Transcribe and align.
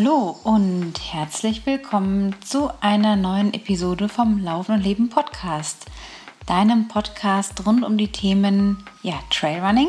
Hallo 0.00 0.38
und 0.44 0.94
herzlich 1.12 1.66
willkommen 1.66 2.36
zu 2.40 2.70
einer 2.80 3.16
neuen 3.16 3.52
Episode 3.52 4.08
vom 4.08 4.38
Laufen 4.38 4.76
und 4.76 4.82
Leben 4.82 5.08
Podcast, 5.08 5.86
deinem 6.46 6.86
Podcast 6.86 7.66
rund 7.66 7.84
um 7.84 7.98
die 7.98 8.12
Themen 8.12 8.84
ja, 9.02 9.18
Trailrunning, 9.28 9.88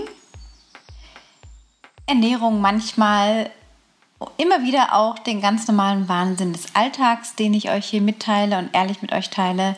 Ernährung 2.08 2.60
manchmal, 2.60 3.52
immer 4.38 4.64
wieder 4.64 4.96
auch 4.96 5.20
den 5.20 5.42
ganz 5.42 5.68
normalen 5.68 6.10
Wahnsinn 6.10 6.54
des 6.54 6.74
Alltags, 6.74 7.36
den 7.36 7.54
ich 7.54 7.70
euch 7.70 7.86
hier 7.86 8.02
mitteile 8.02 8.58
und 8.58 8.74
ehrlich 8.74 9.04
mit 9.04 9.12
euch 9.12 9.30
teile 9.30 9.76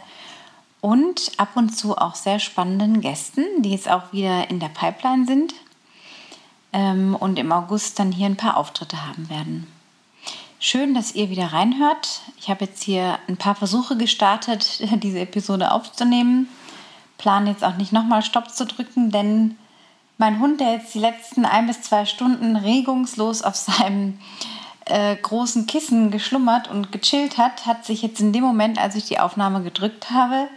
und 0.79 1.33
ab 1.35 1.49
und 1.55 1.77
zu 1.77 1.97
auch 1.97 2.15
sehr 2.15 2.39
spannenden 2.39 3.01
Gästen, 3.01 3.43
die 3.63 3.71
jetzt 3.71 3.89
auch 3.89 4.13
wieder 4.13 4.49
in 4.49 4.61
der 4.61 4.69
Pipeline 4.69 5.25
sind 5.25 5.53
ähm, 6.71 7.17
und 7.17 7.37
im 7.37 7.51
August 7.51 7.99
dann 7.99 8.13
hier 8.13 8.27
ein 8.27 8.37
paar 8.37 8.55
Auftritte 8.55 9.05
haben 9.05 9.29
werden. 9.29 9.67
Schön, 10.63 10.93
dass 10.93 11.15
ihr 11.15 11.31
wieder 11.31 11.53
reinhört. 11.53 12.21
Ich 12.37 12.51
habe 12.51 12.65
jetzt 12.65 12.83
hier 12.83 13.17
ein 13.27 13.35
paar 13.35 13.55
Versuche 13.55 13.97
gestartet, 13.97 14.79
diese 15.01 15.21
Episode 15.21 15.71
aufzunehmen. 15.71 16.47
Plan 17.17 17.47
jetzt 17.47 17.63
auch 17.63 17.77
nicht 17.77 17.91
nochmal 17.91 18.21
Stopp 18.21 18.51
zu 18.51 18.67
drücken, 18.67 19.09
denn 19.09 19.57
mein 20.19 20.39
Hund, 20.39 20.59
der 20.59 20.73
jetzt 20.73 20.93
die 20.93 20.99
letzten 20.99 21.45
ein 21.45 21.65
bis 21.65 21.81
zwei 21.81 22.05
Stunden 22.05 22.55
regungslos 22.55 23.41
auf 23.41 23.55
seinem 23.55 24.19
äh, 24.85 25.15
großen 25.15 25.65
Kissen 25.65 26.11
geschlummert 26.11 26.67
und 26.67 26.91
gechillt 26.91 27.39
hat, 27.39 27.65
hat 27.65 27.83
sich 27.83 28.03
jetzt 28.03 28.19
in 28.19 28.31
dem 28.31 28.43
Moment, 28.43 28.77
als 28.77 28.95
ich 28.95 29.05
die 29.05 29.17
Aufnahme 29.17 29.63
gedrückt 29.63 30.11
habe, 30.11 30.47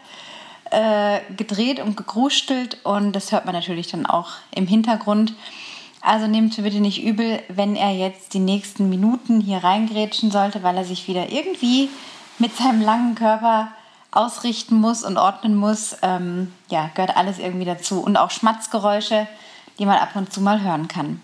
äh, 0.71 1.21
gedreht 1.35 1.81
und 1.81 1.97
gegrustelt 1.97 2.77
und 2.85 3.13
das 3.13 3.33
hört 3.33 3.47
man 3.47 3.55
natürlich 3.55 3.87
dann 3.91 4.05
auch 4.05 4.33
im 4.55 4.67
Hintergrund. 4.67 5.33
Also 6.05 6.27
nehmt 6.27 6.55
bitte 6.55 6.81
nicht 6.81 7.03
übel, 7.03 7.43
wenn 7.49 7.77
er 7.77 7.91
jetzt 7.93 8.35
die 8.35 8.39
nächsten 8.39 8.91
Minuten 8.91 9.41
hier 9.41 9.65
reingrätschen 9.65 10.31
sollte, 10.31 10.63
weil 10.63 10.77
er 10.77 10.85
sich 10.85 11.09
wieder 11.09 11.33
irgendwie 11.33 11.89
mit 12.39 12.55
seinem 12.55 12.83
langen 12.83 13.15
Körper 13.15 13.69
ausrichten 14.11 14.77
muss 14.77 15.03
und 15.03 15.17
ordnen 15.17 15.57
muss. 15.57 15.97
Ähm, 16.03 16.53
ja, 16.69 16.91
gehört 16.95 17.17
alles 17.17 17.39
irgendwie 17.39 17.65
dazu. 17.65 18.03
Und 18.03 18.19
auch 18.19 18.31
Schmatzgeräusche, 18.31 19.27
die 19.79 19.87
man 19.87 19.97
ab 19.97 20.11
und 20.15 20.31
zu 20.31 20.43
mal 20.43 20.61
hören 20.61 20.89
kann. 20.89 21.23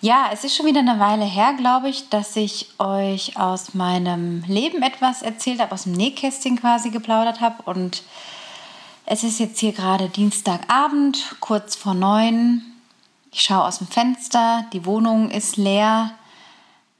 Ja, 0.00 0.30
es 0.32 0.44
ist 0.44 0.54
schon 0.54 0.66
wieder 0.66 0.80
eine 0.80 1.00
Weile 1.00 1.24
her, 1.24 1.54
glaube 1.58 1.88
ich, 1.88 2.08
dass 2.08 2.36
ich 2.36 2.68
euch 2.78 3.36
aus 3.36 3.74
meinem 3.74 4.44
Leben 4.46 4.82
etwas 4.82 5.22
erzählt 5.22 5.60
habe, 5.60 5.72
aus 5.72 5.84
dem 5.84 5.92
Nähkästchen 5.92 6.56
quasi 6.56 6.90
geplaudert 6.90 7.40
habe. 7.40 7.64
Und 7.64 8.04
es 9.06 9.24
ist 9.24 9.40
jetzt 9.40 9.58
hier 9.58 9.72
gerade 9.72 10.08
Dienstagabend, 10.08 11.34
kurz 11.40 11.74
vor 11.74 11.94
neun. 11.94 12.71
Ich 13.34 13.40
schaue 13.40 13.64
aus 13.64 13.78
dem 13.78 13.86
Fenster, 13.86 14.66
die 14.74 14.84
Wohnung 14.84 15.30
ist 15.30 15.56
leer. 15.56 16.12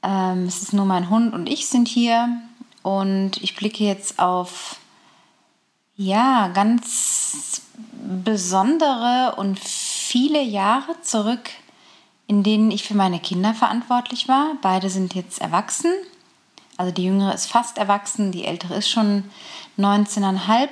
Ähm, 0.01 0.45
es 0.47 0.63
ist 0.63 0.73
nur 0.73 0.85
mein 0.85 1.11
Hund 1.11 1.31
und 1.33 1.47
ich 1.47 1.67
sind 1.67 1.87
hier. 1.87 2.41
Und 2.81 3.37
ich 3.37 3.55
blicke 3.55 3.83
jetzt 3.83 4.17
auf, 4.17 4.77
ja, 5.95 6.47
ganz 6.47 7.61
besondere 8.23 9.35
und 9.37 9.59
viele 9.59 10.41
Jahre 10.41 10.99
zurück, 11.03 11.51
in 12.25 12.41
denen 12.41 12.71
ich 12.71 12.83
für 12.83 12.95
meine 12.95 13.19
Kinder 13.19 13.53
verantwortlich 13.53 14.27
war. 14.27 14.57
Beide 14.63 14.89
sind 14.89 15.13
jetzt 15.13 15.39
erwachsen. 15.39 15.91
Also 16.77 16.91
die 16.91 17.05
jüngere 17.05 17.35
ist 17.35 17.45
fast 17.45 17.77
erwachsen, 17.77 18.31
die 18.31 18.45
ältere 18.45 18.75
ist 18.75 18.89
schon 18.89 19.25
19,5. 19.77 20.69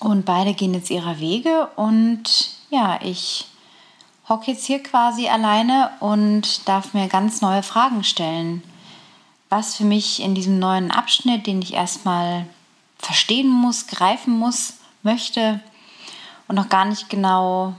Und 0.00 0.26
beide 0.26 0.52
gehen 0.52 0.74
jetzt 0.74 0.90
ihrer 0.90 1.18
Wege. 1.20 1.68
Und 1.76 2.50
ja, 2.68 3.00
ich 3.02 3.46
hocke 4.28 4.50
jetzt 4.52 4.64
hier 4.64 4.82
quasi 4.82 5.28
alleine 5.28 5.90
und 6.00 6.66
darf 6.68 6.94
mir 6.94 7.08
ganz 7.08 7.40
neue 7.40 7.62
Fragen 7.62 8.04
stellen. 8.04 8.62
Was 9.50 9.76
für 9.76 9.84
mich 9.84 10.20
in 10.22 10.34
diesem 10.34 10.58
neuen 10.58 10.90
Abschnitt, 10.90 11.46
den 11.46 11.62
ich 11.62 11.74
erstmal 11.74 12.46
verstehen 12.98 13.48
muss, 13.48 13.86
greifen 13.86 14.36
muss, 14.38 14.74
möchte 15.02 15.60
und 16.48 16.56
noch 16.56 16.68
gar 16.68 16.84
nicht 16.84 17.10
genau 17.10 17.74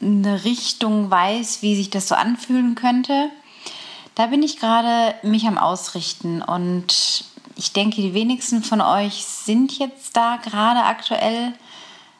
eine 0.00 0.44
Richtung 0.44 1.10
weiß, 1.10 1.62
wie 1.62 1.76
sich 1.76 1.90
das 1.90 2.08
so 2.08 2.14
anfühlen 2.14 2.74
könnte. 2.74 3.30
Da 4.14 4.28
bin 4.28 4.42
ich 4.42 4.58
gerade 4.58 5.14
mich 5.22 5.46
am 5.46 5.58
Ausrichten 5.58 6.40
und 6.40 7.24
ich 7.56 7.72
denke, 7.72 8.00
die 8.00 8.14
wenigsten 8.14 8.62
von 8.62 8.80
euch 8.80 9.24
sind 9.24 9.78
jetzt 9.78 10.16
da 10.16 10.36
gerade 10.36 10.84
aktuell. 10.84 11.52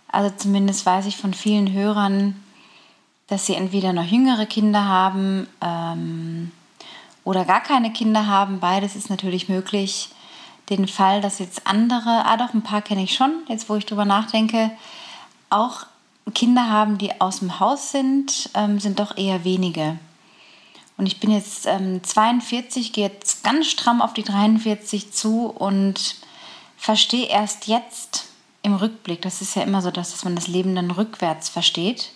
Also 0.08 0.34
zumindest 0.36 0.86
weiß 0.86 1.06
ich 1.06 1.16
von 1.16 1.34
vielen 1.34 1.72
Hörern, 1.72 2.43
dass 3.26 3.46
sie 3.46 3.54
entweder 3.54 3.92
noch 3.92 4.04
jüngere 4.04 4.46
Kinder 4.46 4.84
haben 4.84 5.46
ähm, 5.60 6.52
oder 7.24 7.44
gar 7.44 7.62
keine 7.62 7.92
Kinder 7.92 8.26
haben. 8.26 8.60
Beides 8.60 8.96
ist 8.96 9.10
natürlich 9.10 9.48
möglich. 9.48 10.10
Den 10.70 10.88
Fall, 10.88 11.20
dass 11.20 11.38
jetzt 11.38 11.66
andere, 11.66 12.24
ah 12.24 12.36
doch, 12.36 12.54
ein 12.54 12.62
paar 12.62 12.82
kenne 12.82 13.02
ich 13.02 13.14
schon, 13.14 13.32
jetzt 13.48 13.68
wo 13.68 13.76
ich 13.76 13.86
drüber 13.86 14.04
nachdenke, 14.04 14.70
auch 15.50 15.86
Kinder 16.32 16.70
haben, 16.70 16.96
die 16.96 17.20
aus 17.20 17.40
dem 17.40 17.60
Haus 17.60 17.92
sind, 17.92 18.48
ähm, 18.54 18.80
sind 18.80 18.98
doch 18.98 19.16
eher 19.16 19.44
wenige. 19.44 19.98
Und 20.96 21.06
ich 21.06 21.20
bin 21.20 21.30
jetzt 21.30 21.66
ähm, 21.66 22.02
42, 22.02 22.92
gehe 22.92 23.08
jetzt 23.08 23.42
ganz 23.44 23.66
stramm 23.66 24.00
auf 24.00 24.14
die 24.14 24.22
43 24.22 25.12
zu 25.12 25.46
und 25.46 26.16
verstehe 26.76 27.26
erst 27.26 27.66
jetzt 27.66 28.26
im 28.62 28.74
Rückblick, 28.74 29.20
das 29.20 29.42
ist 29.42 29.56
ja 29.56 29.62
immer 29.62 29.82
so, 29.82 29.90
dass 29.90 30.24
man 30.24 30.34
das 30.34 30.46
Leben 30.46 30.74
dann 30.74 30.90
rückwärts 30.90 31.50
versteht, 31.50 32.12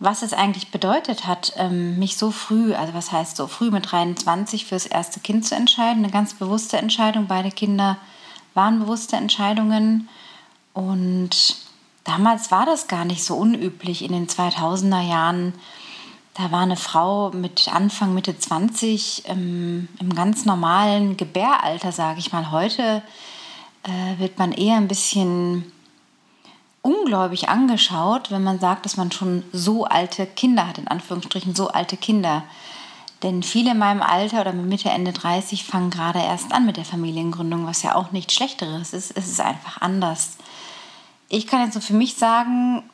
was 0.00 0.22
es 0.22 0.32
eigentlich 0.32 0.70
bedeutet 0.70 1.26
hat, 1.26 1.52
ähm, 1.56 1.98
mich 1.98 2.16
so 2.16 2.30
früh, 2.30 2.74
also 2.74 2.94
was 2.94 3.10
heißt 3.10 3.36
so 3.36 3.46
früh 3.48 3.70
mit 3.70 3.90
23 3.90 4.64
fürs 4.64 4.86
erste 4.86 5.20
Kind 5.20 5.44
zu 5.44 5.56
entscheiden. 5.56 6.04
Eine 6.04 6.12
ganz 6.12 6.34
bewusste 6.34 6.76
Entscheidung. 6.76 7.26
Beide 7.26 7.50
Kinder 7.50 7.98
waren 8.54 8.78
bewusste 8.78 9.16
Entscheidungen. 9.16 10.08
Und 10.72 11.56
damals 12.04 12.52
war 12.52 12.64
das 12.64 12.86
gar 12.86 13.04
nicht 13.04 13.24
so 13.24 13.36
unüblich 13.36 14.04
in 14.04 14.12
den 14.12 14.28
2000er 14.28 15.02
Jahren. 15.02 15.54
Da 16.34 16.52
war 16.52 16.60
eine 16.60 16.76
Frau 16.76 17.30
mit 17.30 17.66
Anfang, 17.66 18.14
Mitte 18.14 18.38
20 18.38 19.24
ähm, 19.26 19.88
im 19.98 20.14
ganz 20.14 20.44
normalen 20.44 21.16
Gebäralter, 21.16 21.90
sage 21.90 22.20
ich 22.20 22.32
mal. 22.32 22.52
Heute 22.52 23.02
äh, 23.82 24.20
wird 24.20 24.38
man 24.38 24.52
eher 24.52 24.76
ein 24.76 24.86
bisschen 24.86 25.72
ungläubig 26.88 27.50
angeschaut, 27.50 28.30
wenn 28.30 28.42
man 28.42 28.58
sagt, 28.60 28.86
dass 28.86 28.96
man 28.96 29.12
schon 29.12 29.44
so 29.52 29.84
alte 29.84 30.26
Kinder 30.26 30.66
hat, 30.66 30.78
in 30.78 30.88
Anführungsstrichen 30.88 31.54
so 31.54 31.68
alte 31.68 31.98
Kinder. 31.98 32.44
Denn 33.22 33.42
viele 33.42 33.72
in 33.72 33.78
meinem 33.78 34.00
Alter 34.00 34.40
oder 34.40 34.52
Mitte, 34.54 34.88
Ende 34.88 35.12
30 35.12 35.64
fangen 35.64 35.90
gerade 35.90 36.20
erst 36.20 36.52
an 36.52 36.64
mit 36.64 36.78
der 36.78 36.86
Familiengründung, 36.86 37.66
was 37.66 37.82
ja 37.82 37.94
auch 37.94 38.12
nichts 38.12 38.32
Schlechteres 38.32 38.94
ist. 38.94 39.10
Es 39.16 39.26
ist 39.26 39.40
einfach 39.40 39.82
anders. 39.82 40.38
Ich 41.28 41.46
kann 41.46 41.62
jetzt 41.62 41.74
so 41.74 41.80
für 41.80 41.94
mich 41.94 42.14
sagen, 42.14 42.88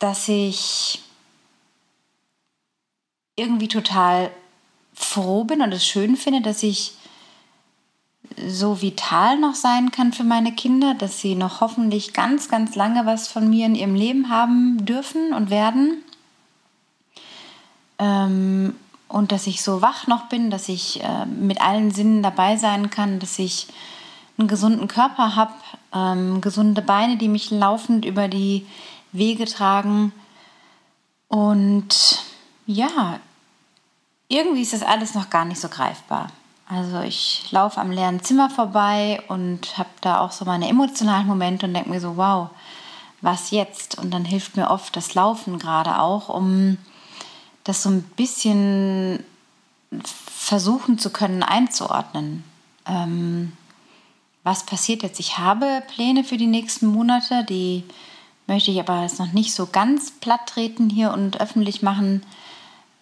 dass 0.00 0.28
ich 0.28 1.00
irgendwie 3.36 3.68
total 3.68 4.32
froh 4.92 5.44
bin 5.44 5.62
und 5.62 5.70
es 5.70 5.86
schön 5.86 6.16
finde, 6.16 6.40
dass 6.40 6.64
ich 6.64 6.94
so 8.46 8.82
vital 8.82 9.38
noch 9.38 9.54
sein 9.54 9.90
kann 9.90 10.12
für 10.12 10.24
meine 10.24 10.52
Kinder, 10.52 10.94
dass 10.94 11.20
sie 11.20 11.34
noch 11.34 11.60
hoffentlich 11.60 12.12
ganz, 12.12 12.48
ganz 12.48 12.74
lange 12.74 13.06
was 13.06 13.28
von 13.28 13.48
mir 13.48 13.66
in 13.66 13.74
ihrem 13.74 13.94
Leben 13.94 14.28
haben 14.28 14.84
dürfen 14.84 15.32
und 15.32 15.50
werden. 15.50 16.02
Ähm, 17.98 18.74
und 19.08 19.32
dass 19.32 19.46
ich 19.46 19.62
so 19.62 19.82
wach 19.82 20.06
noch 20.06 20.28
bin, 20.28 20.50
dass 20.50 20.68
ich 20.68 21.02
äh, 21.02 21.26
mit 21.26 21.60
allen 21.60 21.90
Sinnen 21.90 22.22
dabei 22.22 22.56
sein 22.56 22.90
kann, 22.90 23.18
dass 23.18 23.38
ich 23.38 23.68
einen 24.38 24.48
gesunden 24.48 24.86
Körper 24.86 25.34
habe, 25.34 25.54
ähm, 25.92 26.40
gesunde 26.40 26.82
Beine, 26.82 27.16
die 27.16 27.28
mich 27.28 27.50
laufend 27.50 28.04
über 28.04 28.28
die 28.28 28.66
Wege 29.12 29.46
tragen. 29.46 30.12
Und 31.28 32.22
ja, 32.66 33.18
irgendwie 34.28 34.62
ist 34.62 34.74
das 34.74 34.82
alles 34.82 35.14
noch 35.14 35.30
gar 35.30 35.44
nicht 35.44 35.60
so 35.60 35.68
greifbar. 35.68 36.28
Also 36.68 37.00
ich 37.00 37.50
laufe 37.50 37.80
am 37.80 37.90
leeren 37.90 38.22
Zimmer 38.22 38.50
vorbei 38.50 39.22
und 39.28 39.78
habe 39.78 39.88
da 40.02 40.20
auch 40.20 40.32
so 40.32 40.44
meine 40.44 40.68
emotionalen 40.68 41.26
Momente 41.26 41.66
und 41.66 41.72
denke 41.72 41.88
mir 41.88 42.00
so, 42.00 42.18
wow, 42.18 42.50
was 43.22 43.50
jetzt? 43.50 43.98
Und 43.98 44.12
dann 44.12 44.26
hilft 44.26 44.56
mir 44.56 44.70
oft 44.70 44.94
das 44.94 45.14
Laufen 45.14 45.58
gerade 45.58 45.98
auch, 45.98 46.28
um 46.28 46.76
das 47.64 47.82
so 47.82 47.88
ein 47.88 48.02
bisschen 48.02 49.24
versuchen 50.02 50.98
zu 50.98 51.10
können 51.10 51.42
einzuordnen. 51.42 52.44
Ähm, 52.86 53.52
was 54.44 54.64
passiert 54.64 55.02
jetzt? 55.02 55.20
Ich 55.20 55.38
habe 55.38 55.82
Pläne 55.94 56.22
für 56.22 56.36
die 56.36 56.46
nächsten 56.46 56.86
Monate, 56.86 57.44
die 57.44 57.84
möchte 58.46 58.70
ich 58.70 58.80
aber 58.80 59.02
jetzt 59.02 59.18
noch 59.18 59.32
nicht 59.32 59.54
so 59.54 59.66
ganz 59.66 60.10
platt 60.10 60.46
treten 60.46 60.90
hier 60.90 61.12
und 61.12 61.40
öffentlich 61.40 61.82
machen 61.82 62.22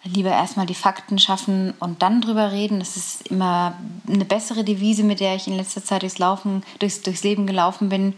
lieber 0.03 0.29
erstmal 0.29 0.65
die 0.65 0.75
Fakten 0.75 1.19
schaffen 1.19 1.73
und 1.79 2.01
dann 2.01 2.21
drüber 2.21 2.51
reden. 2.51 2.79
Das 2.79 2.95
ist 2.97 3.27
immer 3.27 3.77
eine 4.07 4.25
bessere 4.25 4.63
Devise, 4.63 5.03
mit 5.03 5.19
der 5.19 5.35
ich 5.35 5.47
in 5.47 5.57
letzter 5.57 5.83
Zeit 5.83 6.03
durchs, 6.03 6.17
Laufen, 6.17 6.63
durchs, 6.79 7.01
durchs 7.01 7.23
Leben 7.23 7.47
gelaufen 7.47 7.89
bin, 7.89 8.13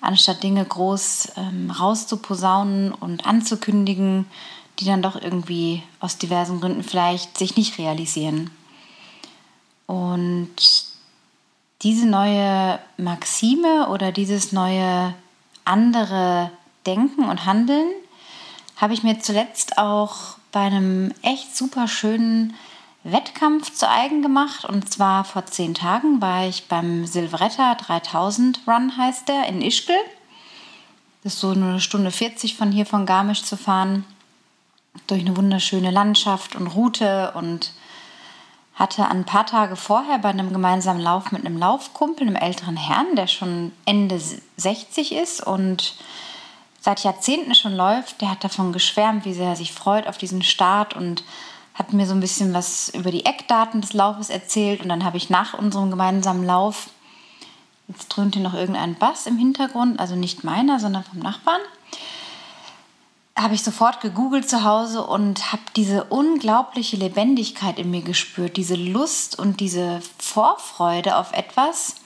anstatt 0.00 0.42
Dinge 0.42 0.64
groß 0.64 1.32
ähm, 1.36 1.70
rauszuposaunen 1.70 2.92
und 2.92 3.26
anzukündigen. 3.26 4.26
die 4.80 4.86
dann 4.86 5.02
doch 5.02 5.14
irgendwie 5.14 5.84
aus 6.00 6.18
diversen 6.18 6.60
Gründen 6.60 6.82
vielleicht 6.82 7.38
sich 7.38 7.56
nicht 7.56 7.78
realisieren. 7.78 8.50
Und 9.86 10.56
diese 11.82 12.06
neue 12.06 12.80
Maxime 12.96 13.88
oder 13.90 14.10
dieses 14.10 14.52
neue 14.52 15.14
andere 15.64 16.50
Denken 16.86 17.24
und 17.28 17.46
Handeln 17.46 17.88
habe 18.76 18.94
ich 18.94 19.02
mir 19.02 19.20
zuletzt 19.20 19.78
auch 19.78 20.38
bei 20.54 20.60
einem 20.60 21.12
echt 21.22 21.56
super 21.56 21.88
schönen 21.88 22.54
Wettkampf 23.02 23.74
zu 23.74 23.90
eigen 23.90 24.22
gemacht. 24.22 24.64
Und 24.64 24.90
zwar 24.90 25.24
vor 25.24 25.44
zehn 25.46 25.74
Tagen 25.74 26.22
war 26.22 26.46
ich 26.46 26.68
beim 26.68 27.06
Silvretta 27.06 27.74
3000 27.74 28.60
Run, 28.66 28.96
heißt 28.96 29.28
der, 29.28 29.48
in 29.48 29.60
Ischgl. 29.60 29.96
Das 31.24 31.34
ist 31.34 31.40
so 31.40 31.50
eine 31.50 31.80
Stunde 31.80 32.12
40 32.12 32.56
von 32.56 32.70
hier 32.70 32.86
von 32.86 33.04
Garmisch 33.04 33.42
zu 33.42 33.56
fahren. 33.56 34.04
Durch 35.08 35.22
eine 35.22 35.36
wunderschöne 35.36 35.90
Landschaft 35.90 36.54
und 36.54 36.68
Route 36.68 37.32
und 37.34 37.72
hatte 38.74 39.08
ein 39.08 39.24
paar 39.24 39.46
Tage 39.46 39.74
vorher 39.74 40.18
bei 40.18 40.28
einem 40.28 40.52
gemeinsamen 40.52 41.00
Lauf 41.00 41.32
mit 41.32 41.44
einem 41.44 41.58
Laufkumpel, 41.58 42.28
einem 42.28 42.36
älteren 42.36 42.76
Herrn, 42.76 43.16
der 43.16 43.26
schon 43.26 43.72
Ende 43.86 44.20
60 44.56 45.12
ist 45.16 45.44
und 45.44 45.94
seit 46.84 47.02
Jahrzehnten 47.02 47.54
schon 47.54 47.74
läuft, 47.74 48.20
der 48.20 48.30
hat 48.30 48.44
davon 48.44 48.74
geschwärmt, 48.74 49.24
wie 49.24 49.32
sehr 49.32 49.48
er 49.48 49.56
sich 49.56 49.72
freut 49.72 50.06
auf 50.06 50.18
diesen 50.18 50.42
Start 50.42 50.94
und 50.94 51.24
hat 51.72 51.94
mir 51.94 52.06
so 52.06 52.12
ein 52.12 52.20
bisschen 52.20 52.52
was 52.52 52.90
über 52.90 53.10
die 53.10 53.24
Eckdaten 53.24 53.80
des 53.80 53.94
Laufes 53.94 54.28
erzählt. 54.28 54.82
Und 54.82 54.90
dann 54.90 55.02
habe 55.02 55.16
ich 55.16 55.30
nach 55.30 55.54
unserem 55.54 55.88
gemeinsamen 55.88 56.44
Lauf, 56.44 56.90
jetzt 57.88 58.08
dröhnt 58.08 58.34
hier 58.34 58.44
noch 58.44 58.52
irgendein 58.52 58.96
Bass 58.96 59.26
im 59.26 59.38
Hintergrund, 59.38 59.98
also 59.98 60.14
nicht 60.14 60.44
meiner, 60.44 60.78
sondern 60.78 61.04
vom 61.04 61.20
Nachbarn, 61.20 61.62
habe 63.34 63.54
ich 63.54 63.62
sofort 63.62 64.02
gegoogelt 64.02 64.46
zu 64.46 64.62
Hause 64.62 65.06
und 65.06 65.52
habe 65.52 65.62
diese 65.76 66.04
unglaubliche 66.04 66.98
Lebendigkeit 66.98 67.78
in 67.78 67.90
mir 67.90 68.02
gespürt, 68.02 68.58
diese 68.58 68.76
Lust 68.76 69.38
und 69.38 69.60
diese 69.60 70.02
Vorfreude 70.18 71.16
auf 71.16 71.32
etwas, 71.32 71.96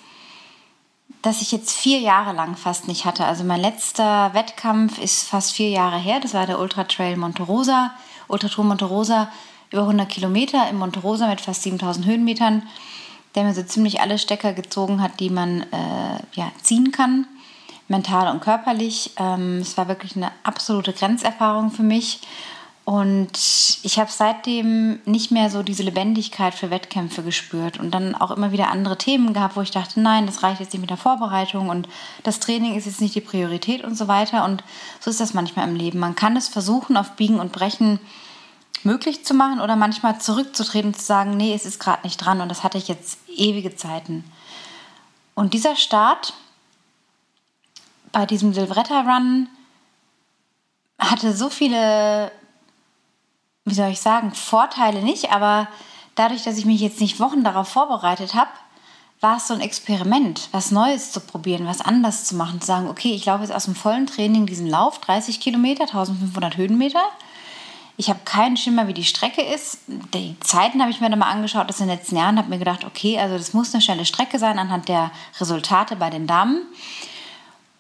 das 1.23 1.43
ich 1.43 1.51
jetzt 1.51 1.77
vier 1.77 1.99
Jahre 1.99 2.33
lang 2.33 2.57
fast 2.57 2.87
nicht 2.87 3.05
hatte. 3.05 3.25
Also 3.25 3.45
mein 3.45 3.61
letzter 3.61 4.33
Wettkampf 4.35 4.99
ist 4.99 5.29
fast 5.29 5.53
vier 5.53 5.71
Jahre 5.71 5.99
her. 5.99 6.21
Das 6.21 6.35
war 6.35 6.47
der 6.47 6.61
Ultra 6.61 6.85
Trail 6.85 7.17
Monte 7.17 7.43
Rosa, 7.43 7.93
Ultra 8.29 8.49
Tour 8.49 8.65
Monte 8.65 8.85
Rosa, 8.85 9.29
über 9.71 9.83
100 9.83 10.09
Kilometer 10.09 10.69
im 10.71 10.77
Monte 10.79 11.01
Rosa 11.01 11.29
mit 11.29 11.41
fast 11.41 11.63
7000 11.63 12.07
Höhenmetern, 12.07 12.63
der 13.35 13.45
mir 13.45 13.55
so 13.55 13.63
ziemlich 13.63 14.01
alle 14.01 14.19
Stecker 14.19 14.53
gezogen 14.53 15.03
hat, 15.03 15.21
die 15.21 15.31
man 15.31 15.63
äh, 15.63 16.19
ja, 16.35 16.51
ziehen 16.63 16.93
kann, 16.93 17.27
mental 17.89 18.33
und 18.33 18.41
körperlich. 18.41 19.13
Ähm, 19.17 19.59
es 19.59 19.77
war 19.77 19.89
wirklich 19.89 20.17
eine 20.17 20.31
absolute 20.45 20.93
Grenzerfahrung 20.93 21.71
für 21.71 21.83
mich. 21.83 22.21
Und 22.89 23.37
ich 23.83 23.99
habe 23.99 24.11
seitdem 24.11 25.01
nicht 25.05 25.31
mehr 25.31 25.51
so 25.51 25.63
diese 25.63 25.83
Lebendigkeit 25.83 26.55
für 26.55 26.71
Wettkämpfe 26.71 27.23
gespürt 27.23 27.79
und 27.79 27.91
dann 27.91 28.15
auch 28.15 28.31
immer 28.31 28.51
wieder 28.51 28.71
andere 28.71 28.97
Themen 28.97 29.35
gehabt, 29.35 29.57
wo 29.57 29.61
ich 29.61 29.71
dachte, 29.71 30.01
nein, 30.01 30.25
das 30.25 30.43
reicht 30.43 30.61
jetzt 30.61 30.73
nicht 30.73 30.81
mit 30.81 30.89
der 30.89 30.97
Vorbereitung 30.97 31.69
und 31.69 31.87
das 32.23 32.41
Training 32.41 32.77
ist 32.77 32.87
jetzt 32.87 33.03
nicht 33.03 33.15
die 33.15 33.21
Priorität 33.21 33.85
und 33.85 33.95
so 33.95 34.09
weiter. 34.09 34.43
Und 34.47 34.65
so 35.01 35.11
ist 35.11 35.21
das 35.21 35.35
manchmal 35.35 35.69
im 35.69 35.77
Leben. 35.77 35.99
Man 35.99 36.15
kann 36.15 36.35
es 36.35 36.49
versuchen, 36.49 36.97
auf 36.97 37.11
Biegen 37.11 37.41
und 37.41 37.53
Brechen 37.53 38.01
möglich 38.85 39.23
zu 39.23 39.35
machen 39.35 39.61
oder 39.61 39.77
manchmal 39.77 40.19
zurückzutreten 40.19 40.93
und 40.93 40.99
zu 40.99 41.05
sagen, 41.05 41.37
nee, 41.37 41.53
es 41.53 41.67
ist 41.67 41.81
gerade 41.81 42.05
nicht 42.05 42.17
dran 42.17 42.41
und 42.41 42.49
das 42.49 42.65
hatte 42.65 42.79
ich 42.79 42.89
jetzt 42.89 43.19
ewige 43.29 43.77
Zeiten. 43.77 44.25
Und 45.35 45.53
dieser 45.53 45.77
Start 45.77 46.33
bei 48.13 48.25
diesem 48.25 48.55
Silvretta 48.55 49.03
Run 49.03 49.47
hatte 50.99 51.37
so 51.37 51.51
viele 51.51 52.33
wie 53.71 53.75
soll 53.75 53.91
ich 53.91 54.01
sagen, 54.01 54.33
Vorteile 54.35 55.03
nicht, 55.03 55.33
aber 55.33 55.69
dadurch, 56.15 56.45
dass 56.45 56.59
ich 56.59 56.65
mich 56.65 56.81
jetzt 56.81 57.01
nicht 57.01 57.21
Wochen 57.21 57.45
darauf 57.45 57.69
vorbereitet 57.69 58.35
habe, 58.35 58.51
war 59.21 59.39
es 59.39 59.49
so 59.49 59.55
ein 59.55 59.61
Experiment, 59.61 60.49
was 60.53 60.71
Neues 60.71 61.11
zu 61.11 61.21
probieren, 61.21 61.67
was 61.67 61.81
anders 61.81 62.25
zu 62.25 62.37
machen, 62.37 62.61
zu 62.61 62.67
sagen, 62.67 62.89
okay, 62.89 63.15
ich 63.15 63.25
laufe 63.25 63.43
jetzt 63.43 63.53
aus 63.53 63.65
dem 63.65 63.75
vollen 63.75 64.07
Training 64.07 64.47
diesen 64.47 64.69
Lauf, 64.69 65.01
30 65.01 65.41
Kilometer, 65.41 65.85
1500 65.85 66.57
Höhenmeter. 66.57 67.03
Ich 67.97 68.09
habe 68.09 68.21
keinen 68.25 68.57
Schimmer, 68.57 68.87
wie 68.87 68.95
die 68.95 69.05
Strecke 69.05 69.43
ist. 69.43 69.81
Die 69.89 70.39
Zeiten 70.39 70.81
habe 70.81 70.93
ich 70.93 71.01
mir 71.01 71.11
dann 71.11 71.19
mal 71.19 71.31
angeschaut, 71.31 71.69
das 71.69 71.81
in 71.81 71.89
den 71.89 71.97
letzten 71.97 72.17
Jahren, 72.17 72.39
habe 72.39 72.49
mir 72.49 72.59
gedacht, 72.59 72.85
okay, 72.85 73.19
also 73.19 73.37
das 73.37 73.55
muss 73.55 73.75
eine 73.75 73.83
schnelle 73.83 74.05
Strecke 74.05 74.39
sein 74.39 74.61
anhand 74.61 74.89
der 74.89 75.11
Resultate 75.41 75.97
bei 75.97 76.09
den 76.09 76.29
Damen. 76.29 76.63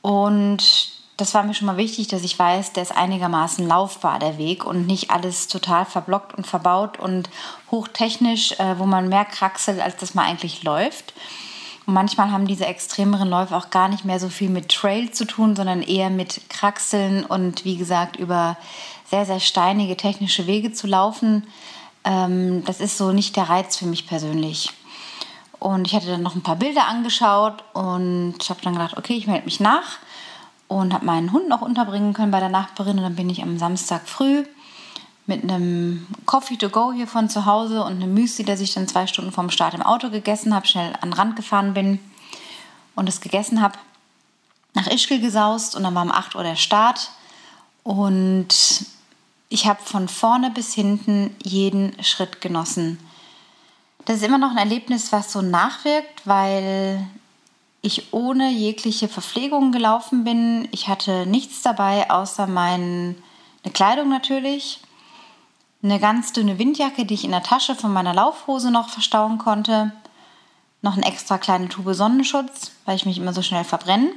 Und 0.03 0.98
das 1.19 1.35
war 1.35 1.43
mir 1.43 1.53
schon 1.53 1.67
mal 1.67 1.77
wichtig, 1.77 2.07
dass 2.07 2.23
ich 2.23 2.39
weiß, 2.39 2.73
der 2.73 2.85
ist 2.85 2.97
einigermaßen 2.97 3.67
laufbar, 3.67 4.21
der 4.21 4.39
Weg 4.39 4.65
und 4.65 4.87
nicht 4.87 5.11
alles 5.11 5.49
total 5.49 5.85
verblockt 5.85 6.33
und 6.35 6.47
verbaut 6.47 6.99
und 6.99 7.29
hochtechnisch, 7.73 8.53
äh, 8.53 8.79
wo 8.79 8.87
man 8.87 9.09
mehr 9.09 9.25
kraxelt, 9.25 9.81
als 9.81 9.97
dass 9.97 10.15
man 10.15 10.27
eigentlich 10.27 10.63
läuft. 10.63 11.13
Und 11.87 11.95
manchmal 11.95 12.31
haben 12.31 12.47
diese 12.47 12.67
extremeren 12.67 13.29
Läufe 13.29 13.57
auch 13.57 13.71
gar 13.71 13.89
nicht 13.89 14.05
mehr 14.05 14.21
so 14.21 14.29
viel 14.29 14.49
mit 14.49 14.69
Trail 14.69 15.11
zu 15.11 15.25
tun, 15.25 15.57
sondern 15.57 15.83
eher 15.83 16.09
mit 16.09 16.49
Kraxeln 16.51 17.25
und 17.25 17.65
wie 17.65 17.77
gesagt 17.77 18.15
über 18.15 18.57
sehr, 19.11 19.27
sehr 19.27 19.41
steinige 19.41 19.97
technische 19.97 20.47
Wege 20.47 20.73
zu 20.73 20.87
laufen. 20.87 21.49
Ähm, 22.05 22.65
das 22.65 22.79
ist 22.79 22.97
so 22.97 23.11
nicht 23.11 23.35
der 23.35 23.49
Reiz 23.49 23.77
für 23.77 23.87
mich 23.87 24.07
persönlich. 24.07 24.71
Und 25.59 25.89
ich 25.89 25.97
hatte 25.97 26.07
dann 26.07 26.23
noch 26.23 26.37
ein 26.37 26.45
paar 26.45 26.55
Bilder 26.55 26.87
angeschaut 26.87 27.65
und 27.73 28.39
habe 28.49 28.61
dann 28.63 28.75
gedacht, 28.75 28.97
okay, 28.97 29.15
ich 29.15 29.27
melde 29.27 29.47
mich 29.47 29.59
nach 29.59 29.99
und 30.69 30.93
habe 30.93 31.07
meinen 31.07 31.33
Hund 31.33 31.49
noch 31.49 31.63
unterbringen 31.63 32.13
können 32.13 32.31
bei 32.31 32.41
der 32.41 32.51
Nachbarin. 32.51 32.99
Und 32.99 33.03
dann 33.03 33.17
bin 33.17 33.31
ich 33.31 33.43
am 33.43 33.59
Samstag 33.59 34.07
früh 34.07 34.45
mit 35.27 35.43
einem 35.43 36.07
Coffee 36.25 36.57
to 36.57 36.71
go 36.71 36.93
hier 36.93 37.07
von 37.07 37.29
zu 37.29 37.45
Hause 37.45 37.83
und 37.83 37.93
einem 37.93 38.15
Müsli, 38.15 38.45
das 38.45 38.61
ich 38.61 38.73
dann 38.73 38.89
zwei 38.89 39.07
Stunden 39.07 39.33
vorm 39.33 39.51
Start 39.51 39.75
im 39.75 39.83
Auto 39.83 40.09
gegessen 40.09 40.55
habe, 40.55 40.67
schnell 40.67 40.95
an 41.01 41.11
den 41.11 41.13
Rand 41.13 41.37
gefahren 41.37 41.75
bin 41.75 42.01
und 42.95 43.09
es 43.09 43.21
gegessen 43.21 43.61
habe, 43.61 43.79
nach 44.73 44.87
Ischgl 44.87 45.21
gesaust 45.21 45.77
und 45.77 45.83
dann 45.83 45.95
war 45.95 46.03
um 46.03 46.13
8 46.13 46.35
Uhr 46.35 46.45
der 46.45 46.57
Start 46.57 47.11
und 47.83 48.49
ich 49.51 49.67
habe 49.67 49.81
von 49.83 50.09
vorne 50.09 50.51
bis 50.51 50.73
hinten 50.73 51.35
jeden 51.43 52.03
Schritt 52.03 52.41
genossen. 52.41 52.99
Das 54.07 54.17
ist 54.17 54.25
immer 54.25 54.39
noch 54.39 54.51
ein 54.51 54.59
Erlebnis, 54.59 55.13
was 55.13 55.33
so 55.33 55.43
nachwirkt, 55.43 56.27
weil 56.27 57.07
ich 57.83 58.13
ohne 58.13 58.51
jegliche 58.51 59.09
Verpflegung 59.09 59.73
gelaufen 59.73 60.25
bin. 60.25 60.69
Ich 60.73 60.89
hatte 60.89 61.27
nichts 61.27 61.63
dabei, 61.63 62.11
außer 62.11 62.47
meine 62.47 63.15
Kleidung 63.73 64.09
natürlich. 64.09 64.81
Eine 65.83 66.01
ganz 66.01 66.33
dünne 66.33 66.59
Windjacke, 66.59 67.05
die 67.05 67.15
ich 67.15 67.25
in 67.25 67.31
der 67.31 67.43
Tasche 67.43 67.77
von 67.77 67.93
meiner 67.93 68.15
Laufhose 68.15 68.71
noch 68.71 68.89
verstauen 68.89 69.39
konnte. 69.39 69.93
Noch 70.83 70.97
eine 70.97 71.07
extra 71.07 71.39
kleine 71.39 71.69
Tube 71.69 71.95
Sonnenschutz, 71.95 72.73
weil 72.85 72.97
ich 72.97 73.07
mich 73.07 73.19
immer 73.19 73.33
so 73.33 73.43
schnell 73.43 73.65
verbrenne. 73.65 74.11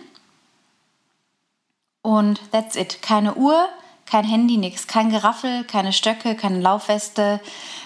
Und 2.02 2.42
that's 2.52 2.76
it. 2.76 3.04
Keine 3.04 3.36
Uhr, 3.36 3.68
kein 4.08 4.26
Handy, 4.26 4.58
nichts. 4.58 4.88
Kein 4.88 5.12
Geraffel, 5.12 5.64
keine 5.66 5.94
Stöcke, 5.94 6.36
keine 6.36 6.60
Laufweste, 6.60 7.40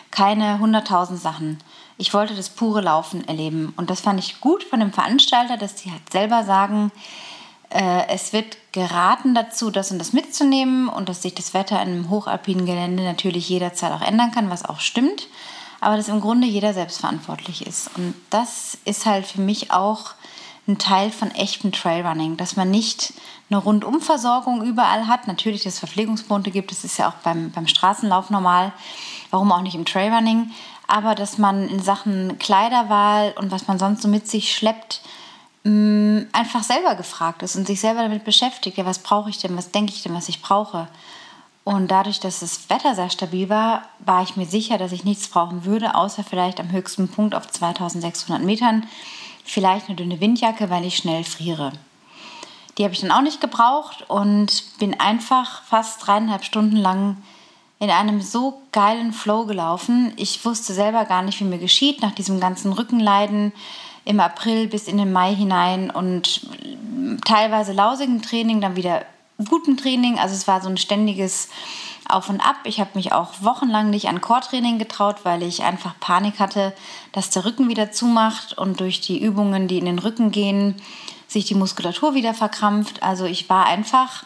keine 0.10 0.60
hunderttausend 0.60 1.20
Sachen 1.20 1.60
ich 1.98 2.14
wollte 2.14 2.36
das 2.36 2.50
pure 2.50 2.82
Laufen 2.82 3.28
erleben. 3.28 3.74
Und 3.78 3.90
das 3.90 4.02
fand 4.02 4.20
ich 4.20 4.42
gut 4.42 4.64
von 4.64 4.80
dem 4.80 4.92
Veranstalter, 4.92 5.58
dass 5.58 5.75
die 5.75 5.92
halt 5.92 6.12
selber 6.12 6.44
sagen, 6.44 6.92
äh, 7.70 8.08
es 8.10 8.34
wird 8.34 8.58
geraten 8.72 9.34
dazu, 9.34 9.72
das 9.72 9.92
und 9.92 10.00
das 10.00 10.14
mitzunehmen 10.14 10.90
und 10.90 11.10
dass 11.10 11.22
sich 11.22 11.34
das 11.34 11.54
Wetter 11.54 11.82
in 11.82 11.90
einem 11.90 12.10
hochalpinen 12.10 12.66
Gelände 12.66 13.04
natürlich 13.04 13.50
jederzeit 13.50 13.92
auch 13.92 14.02
ändern 14.02 14.32
kann, 14.32 14.50
was 14.50 14.66
auch 14.66 14.80
stimmt. 14.80 15.28
Aber 15.82 15.98
dass 15.98 16.08
im 16.08 16.22
Grunde 16.22 16.48
jeder 16.48 16.74
selbstverantwortlich 16.74 17.68
ist. 17.68 17.90
Und 17.96 18.16
das 18.30 18.78
ist 18.86 19.06
halt 19.06 19.25
für 19.25 19.42
mich 19.42 19.72
auch 19.72 20.14
ein 20.68 20.78
Teil 20.80 21.12
von 21.12 21.30
echtem 21.32 21.72
Trailrunning, 21.72 22.38
dass 22.38 22.56
man 22.56 22.72
nicht 22.72 23.14
eine 23.50 23.60
Rundumversorgung 23.60 24.64
überall 24.64 25.08
hat. 25.08 25.28
Natürlich, 25.28 25.64
dass 25.64 25.74
es 25.74 25.80
Verpflegungspunkte 25.80 26.50
gibt, 26.50 26.72
das 26.72 26.84
ist 26.84 26.98
ja 26.98 27.10
auch 27.10 27.14
beim, 27.24 27.52
beim 27.52 27.68
Straßenlauf 27.68 28.30
normal. 28.32 28.74
Warum 29.30 29.52
auch 29.52 29.62
nicht 29.62 29.75
im 29.75 29.86
Trailrunning? 29.86 30.52
Aber 30.88 31.15
dass 31.15 31.38
man 31.38 31.68
in 31.68 31.82
Sachen 31.82 32.38
Kleiderwahl 32.39 33.34
und 33.38 33.51
was 33.51 33.68
man 33.68 33.80
sonst 33.80 34.01
so 34.01 34.08
mit 34.08 34.27
sich 34.27 34.56
schleppt, 34.56 35.01
mm, 35.63 36.22
einfach 36.32 36.63
selber 36.63 36.96
gefragt 36.96 37.44
ist 37.44 37.56
und 37.56 37.68
sich 37.68 37.80
selber 37.80 38.04
damit 38.04 38.24
beschäftigt. 38.24 38.77
Ja, 38.77 38.86
was 38.86 39.00
brauche 39.00 39.30
ich 39.30 39.38
denn, 39.38 39.58
was 39.58 39.72
denke 39.72 39.94
ich 39.94 40.04
denn, 40.04 40.13
was 40.13 40.30
ich 40.30 40.42
brauche? 40.42 40.88
Und 41.63 41.89
dadurch, 41.89 42.20
dass 42.20 42.42
das 42.42 42.70
Wetter 42.70 42.94
sehr 42.94 43.10
stabil 43.10 43.50
war, 43.50 43.84
war 44.00 44.22
ich 44.22 44.36
mir 44.36 44.46
sicher, 44.46 44.77
dass 44.77 44.92
ich 44.92 45.04
nichts 45.04 45.27
brauchen 45.27 45.65
würde, 45.65 45.96
außer 45.96 46.24
vielleicht 46.24 46.60
am 46.60 46.72
höchsten 46.72 47.08
Punkt 47.08 47.34
auf 47.34 47.48
2600 47.48 48.46
Metern, 48.46 48.86
vielleicht 49.44 49.88
eine 49.88 49.96
dünne 49.96 50.22
Windjacke, 50.22 50.70
weil 50.70 50.86
ich 50.86 50.98
schnell 50.98 51.24
friere. 51.24 51.72
Die 52.77 52.84
habe 52.84 52.94
ich 52.94 53.01
dann 53.01 53.12
auch 53.12 53.22
nicht 53.22 53.42
gebraucht 53.42 54.06
und 54.10 54.77
bin 54.77 55.00
einfach 55.00 55.63
fast 55.63 56.06
dreieinhalb 56.06 56.44
Stunden 56.44 56.75
lang 56.75 57.18
in 57.79 57.89
einem 57.89 58.22
so 58.22 58.62
geilen 58.72 59.13
Flow 59.13 59.46
gelaufen. 59.46 60.13
Ich 60.15 60.44
wusste 60.46 60.74
selber 60.74 61.05
gar 61.05 61.22
nicht, 61.22 61.39
wie 61.39 61.46
mir 61.46 61.58
geschieht 61.58 62.01
nach 62.01 62.13
diesem 62.13 62.39
ganzen 62.39 62.74
Rückenleiden 62.74 63.51
im 64.05 64.20
April 64.20 64.67
bis 64.67 64.88
in 64.88 64.98
den 64.98 65.12
Mai 65.12 65.36
hinein 65.36 65.89
und 65.89 66.48
teilweise 67.25 67.74
lausigen 67.74 68.22
Training, 68.22 68.62
dann 68.62 68.75
wieder 68.75 69.03
gutem 69.50 69.77
Training. 69.77 70.20
Also 70.20 70.36
es 70.36 70.48
war 70.48 70.62
so 70.62 70.70
ein 70.70 70.77
ständiges 70.77 71.50
auf 72.08 72.29
und 72.29 72.39
ab. 72.39 72.58
Ich 72.65 72.79
habe 72.79 72.91
mich 72.94 73.12
auch 73.12 73.34
wochenlang 73.41 73.89
nicht 73.89 74.08
an 74.08 74.22
Core-Training 74.22 74.77
getraut, 74.77 75.17
weil 75.24 75.44
ich 75.44 75.63
einfach 75.63 75.96
Panik 76.00 76.39
hatte, 76.39 76.74
dass 77.12 77.32
der 77.32 77.46
Rücken 77.46 77.67
wieder 77.67 77.91
zumacht 77.91 78.58
und 78.58 78.79
durch 78.79 79.01
die 79.01 79.22
Übungen, 79.22 79.67
die 79.67 79.79
in 79.79 79.86
den 79.86 80.00
Rücken 80.00 80.32
gehen, 80.32 80.75
sich 81.27 81.46
die 81.46 81.55
Muskulatur 81.55 82.13
wieder 82.13 82.34
verkrampft. 82.34 83.01
Also 83.01 83.25
ich 83.25 83.50
war 83.50 83.65
einfach, 83.65 84.24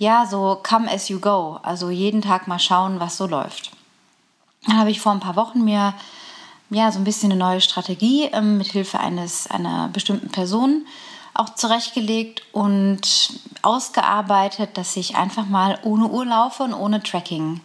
ja, 0.00 0.24
so 0.24 0.58
come 0.62 0.90
as 0.90 1.10
you 1.10 1.20
go. 1.20 1.60
Also 1.62 1.90
jeden 1.90 2.22
Tag 2.22 2.48
mal 2.48 2.58
schauen, 2.58 3.00
was 3.00 3.18
so 3.18 3.26
läuft. 3.26 3.70
Dann 4.66 4.78
habe 4.78 4.90
ich 4.90 5.00
vor 5.00 5.12
ein 5.12 5.20
paar 5.20 5.36
Wochen 5.36 5.62
mir 5.62 5.92
ja 6.70 6.90
so 6.90 6.98
ein 6.98 7.04
bisschen 7.04 7.30
eine 7.30 7.38
neue 7.38 7.60
Strategie 7.60 8.24
ähm, 8.32 8.56
mit 8.56 8.68
Hilfe 8.68 8.98
eines 8.98 9.48
einer 9.50 9.88
bestimmten 9.88 10.30
Person 10.30 10.86
auch 11.34 11.50
zurechtgelegt 11.50 12.42
und 12.52 13.00
ausgearbeitet, 13.62 14.70
dass 14.78 14.96
ich 14.96 15.16
einfach 15.16 15.46
mal 15.46 15.78
ohne 15.82 16.06
Uhr 16.06 16.24
laufe 16.24 16.62
und 16.62 16.74
ohne 16.74 17.02
Tracking. 17.02 17.60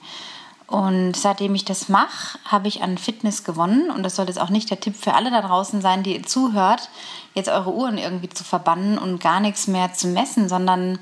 Und 0.68 1.16
seitdem 1.16 1.56
ich 1.56 1.64
das 1.64 1.88
mache, 1.88 2.38
habe 2.44 2.68
ich 2.68 2.82
an 2.84 2.98
Fitness 2.98 3.46
gewonnen. 3.46 3.90
Und 3.90 4.04
das 4.04 4.18
soll 4.18 4.28
jetzt 4.28 4.42
auch 4.42 4.50
nicht 4.50 4.70
der 4.70 4.82
Tipp 4.82 4.96
für 4.96 5.14
alle 5.14 5.32
da 5.32 5.42
draußen 5.42 5.82
sein, 5.82 6.04
die 6.04 6.16
ihr 6.16 6.24
zuhört, 6.24 6.90
jetzt 7.34 7.50
eure 7.50 7.74
Uhren 7.74 7.98
irgendwie 7.98 8.30
zu 8.30 8.44
verbannen 8.44 8.98
und 8.98 9.20
gar 9.20 9.40
nichts 9.40 9.68
mehr 9.68 9.94
zu 9.94 10.08
messen, 10.08 10.50
sondern 10.50 11.00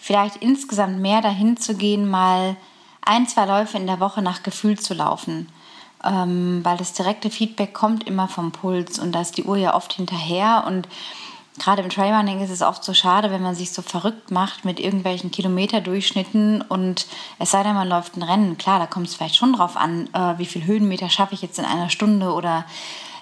vielleicht 0.00 0.36
insgesamt 0.36 0.98
mehr 0.98 1.20
dahin 1.20 1.56
zu 1.56 1.76
gehen, 1.76 2.08
mal 2.08 2.56
ein, 3.02 3.28
zwei 3.28 3.44
Läufe 3.44 3.76
in 3.76 3.86
der 3.86 4.00
Woche 4.00 4.22
nach 4.22 4.42
Gefühl 4.42 4.78
zu 4.78 4.94
laufen. 4.94 5.48
Ähm, 6.02 6.60
weil 6.64 6.78
das 6.78 6.94
direkte 6.94 7.28
Feedback 7.28 7.74
kommt 7.74 8.06
immer 8.08 8.26
vom 8.26 8.52
Puls 8.52 8.98
und 8.98 9.12
da 9.12 9.20
ist 9.20 9.36
die 9.36 9.44
Uhr 9.44 9.58
ja 9.58 9.74
oft 9.74 9.92
hinterher 9.92 10.64
und 10.66 10.88
gerade 11.58 11.82
im 11.82 11.90
Trailrunning 11.90 12.40
ist 12.40 12.48
es 12.48 12.62
oft 12.62 12.82
so 12.82 12.94
schade, 12.94 13.30
wenn 13.30 13.42
man 13.42 13.54
sich 13.54 13.72
so 13.72 13.82
verrückt 13.82 14.30
macht 14.30 14.64
mit 14.64 14.80
irgendwelchen 14.80 15.30
Kilometerdurchschnitten 15.30 16.62
und 16.62 17.06
es 17.38 17.50
sei 17.50 17.62
denn, 17.62 17.74
man 17.74 17.88
läuft 17.88 18.16
ein 18.16 18.22
Rennen. 18.22 18.56
Klar, 18.56 18.78
da 18.78 18.86
kommt 18.86 19.08
es 19.08 19.14
vielleicht 19.14 19.36
schon 19.36 19.52
drauf 19.52 19.76
an, 19.76 20.08
äh, 20.14 20.38
wie 20.38 20.46
viel 20.46 20.64
Höhenmeter 20.64 21.10
schaffe 21.10 21.34
ich 21.34 21.42
jetzt 21.42 21.58
in 21.58 21.66
einer 21.66 21.90
Stunde 21.90 22.32
oder 22.32 22.64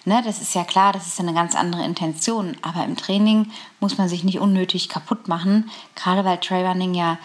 ne, 0.08 0.22
das 0.24 0.40
ist 0.40 0.54
ja 0.54 0.64
klar, 0.64 0.92
das 0.92 1.06
ist 1.06 1.20
eine 1.20 1.34
ganz 1.34 1.54
andere 1.54 1.84
Intention. 1.84 2.56
Aber 2.62 2.84
im 2.84 2.96
Training 2.96 3.50
muss 3.78 3.98
man 3.98 4.08
sich 4.08 4.24
nicht 4.24 4.40
unnötig 4.40 4.88
kaputt 4.88 5.28
machen, 5.28 5.70
gerade 5.94 6.24
weil 6.24 6.38
Trailrunning 6.38 6.94
ja 6.94 7.18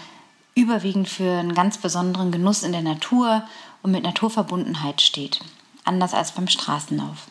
überwiegend 0.56 1.10
für 1.10 1.40
einen 1.40 1.56
ganz 1.56 1.80
besonderen 1.80 2.32
Genuss 2.32 2.62
in 2.62 2.74
der 2.74 2.84
Natur 2.84 3.44
und 3.82 3.92
mit 3.92 4.04
Naturverbundenheit 4.04 5.02
steht. 5.02 5.40
Anders 5.84 6.14
als 6.14 6.34
beim 6.34 6.48
Straßenlauf. 6.48 7.28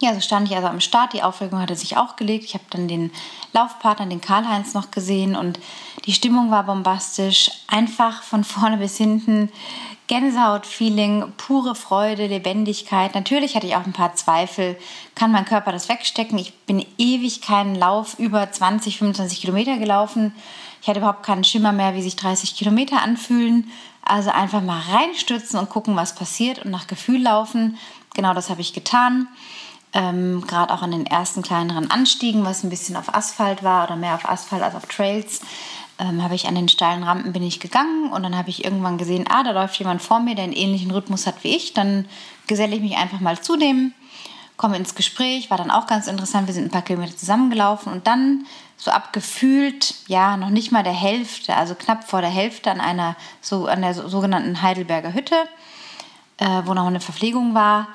Ja, 0.00 0.12
so 0.12 0.20
stand 0.20 0.48
ich 0.48 0.56
also 0.56 0.66
am 0.66 0.80
Start. 0.80 1.12
Die 1.12 1.22
Aufregung 1.22 1.60
hatte 1.60 1.76
sich 1.76 1.96
auch 1.96 2.16
gelegt. 2.16 2.44
Ich 2.44 2.54
habe 2.54 2.64
dann 2.70 2.88
den 2.88 3.12
Laufpartner, 3.52 4.06
den 4.06 4.20
Karl-Heinz, 4.20 4.74
noch 4.74 4.90
gesehen 4.90 5.36
und 5.36 5.60
die 6.04 6.12
Stimmung 6.12 6.50
war 6.50 6.64
bombastisch. 6.64 7.52
Einfach 7.68 8.24
von 8.24 8.42
vorne 8.42 8.78
bis 8.78 8.96
hinten 8.96 9.52
Gänsehaut-Feeling, 10.08 11.32
pure 11.36 11.76
Freude, 11.76 12.26
Lebendigkeit. 12.26 13.14
Natürlich 13.14 13.54
hatte 13.54 13.68
ich 13.68 13.76
auch 13.76 13.86
ein 13.86 13.92
paar 13.92 14.16
Zweifel. 14.16 14.76
Kann 15.14 15.30
mein 15.30 15.44
Körper 15.44 15.70
das 15.70 15.88
wegstecken? 15.88 16.38
Ich 16.38 16.52
bin 16.66 16.84
ewig 16.98 17.40
keinen 17.40 17.76
Lauf 17.76 18.18
über 18.18 18.50
20, 18.50 18.98
25 18.98 19.40
Kilometer 19.40 19.78
gelaufen. 19.78 20.34
Ich 20.82 20.88
hatte 20.88 20.98
überhaupt 20.98 21.22
keinen 21.22 21.44
Schimmer 21.44 21.70
mehr, 21.70 21.94
wie 21.94 22.02
sich 22.02 22.16
30 22.16 22.56
Kilometer 22.56 23.00
anfühlen. 23.00 23.70
Also 24.02 24.30
einfach 24.30 24.60
mal 24.60 24.82
reinstürzen 24.90 25.58
und 25.58 25.70
gucken, 25.70 25.94
was 25.94 26.16
passiert 26.16 26.64
und 26.64 26.72
nach 26.72 26.88
Gefühl 26.88 27.22
laufen. 27.22 27.78
Genau 28.12 28.34
das 28.34 28.50
habe 28.50 28.60
ich 28.60 28.72
getan 28.72 29.28
ähm, 29.94 30.44
gerade 30.46 30.74
auch 30.74 30.82
an 30.82 30.90
den 30.90 31.06
ersten 31.06 31.42
kleineren 31.42 31.90
Anstiegen, 31.90 32.44
was 32.44 32.64
ein 32.64 32.70
bisschen 32.70 32.96
auf 32.96 33.14
Asphalt 33.14 33.62
war 33.62 33.84
oder 33.84 33.96
mehr 33.96 34.14
auf 34.14 34.28
Asphalt 34.28 34.62
als 34.62 34.74
auf 34.74 34.86
Trails, 34.86 35.40
ähm, 35.98 36.22
habe 36.22 36.34
ich 36.34 36.48
an 36.48 36.56
den 36.56 36.68
steilen 36.68 37.04
Rampen 37.04 37.32
bin 37.32 37.44
ich 37.44 37.60
gegangen 37.60 38.12
und 38.12 38.24
dann 38.24 38.36
habe 38.36 38.50
ich 38.50 38.64
irgendwann 38.64 38.98
gesehen, 38.98 39.26
ah, 39.28 39.44
da 39.44 39.52
läuft 39.52 39.78
jemand 39.78 40.02
vor 40.02 40.18
mir, 40.18 40.34
der 40.34 40.44
einen 40.44 40.52
ähnlichen 40.52 40.90
Rhythmus 40.90 41.26
hat 41.26 41.44
wie 41.44 41.54
ich, 41.54 41.72
dann 41.72 42.06
geselle 42.48 42.74
ich 42.74 42.82
mich 42.82 42.96
einfach 42.96 43.20
mal 43.20 43.40
zu 43.40 43.56
dem, 43.56 43.94
komme 44.56 44.76
ins 44.76 44.96
Gespräch, 44.96 45.50
war 45.50 45.58
dann 45.58 45.70
auch 45.70 45.86
ganz 45.86 46.08
interessant, 46.08 46.48
wir 46.48 46.54
sind 46.54 46.64
ein 46.64 46.70
paar 46.70 46.82
Kilometer 46.82 47.16
zusammengelaufen 47.16 47.92
und 47.92 48.08
dann 48.08 48.46
so 48.76 48.90
abgefühlt, 48.90 49.94
ja, 50.08 50.36
noch 50.36 50.50
nicht 50.50 50.72
mal 50.72 50.82
der 50.82 50.92
Hälfte, 50.92 51.54
also 51.54 51.76
knapp 51.76 52.04
vor 52.04 52.20
der 52.20 52.30
Hälfte 52.30 52.72
an 52.72 52.80
einer, 52.80 53.14
so 53.40 53.66
an 53.66 53.82
der 53.82 53.94
sogenannten 53.94 54.62
Heidelberger 54.62 55.14
Hütte, 55.14 55.36
äh, 56.38 56.62
wo 56.64 56.74
noch 56.74 56.86
eine 56.86 57.00
Verpflegung 57.00 57.54
war, 57.54 57.86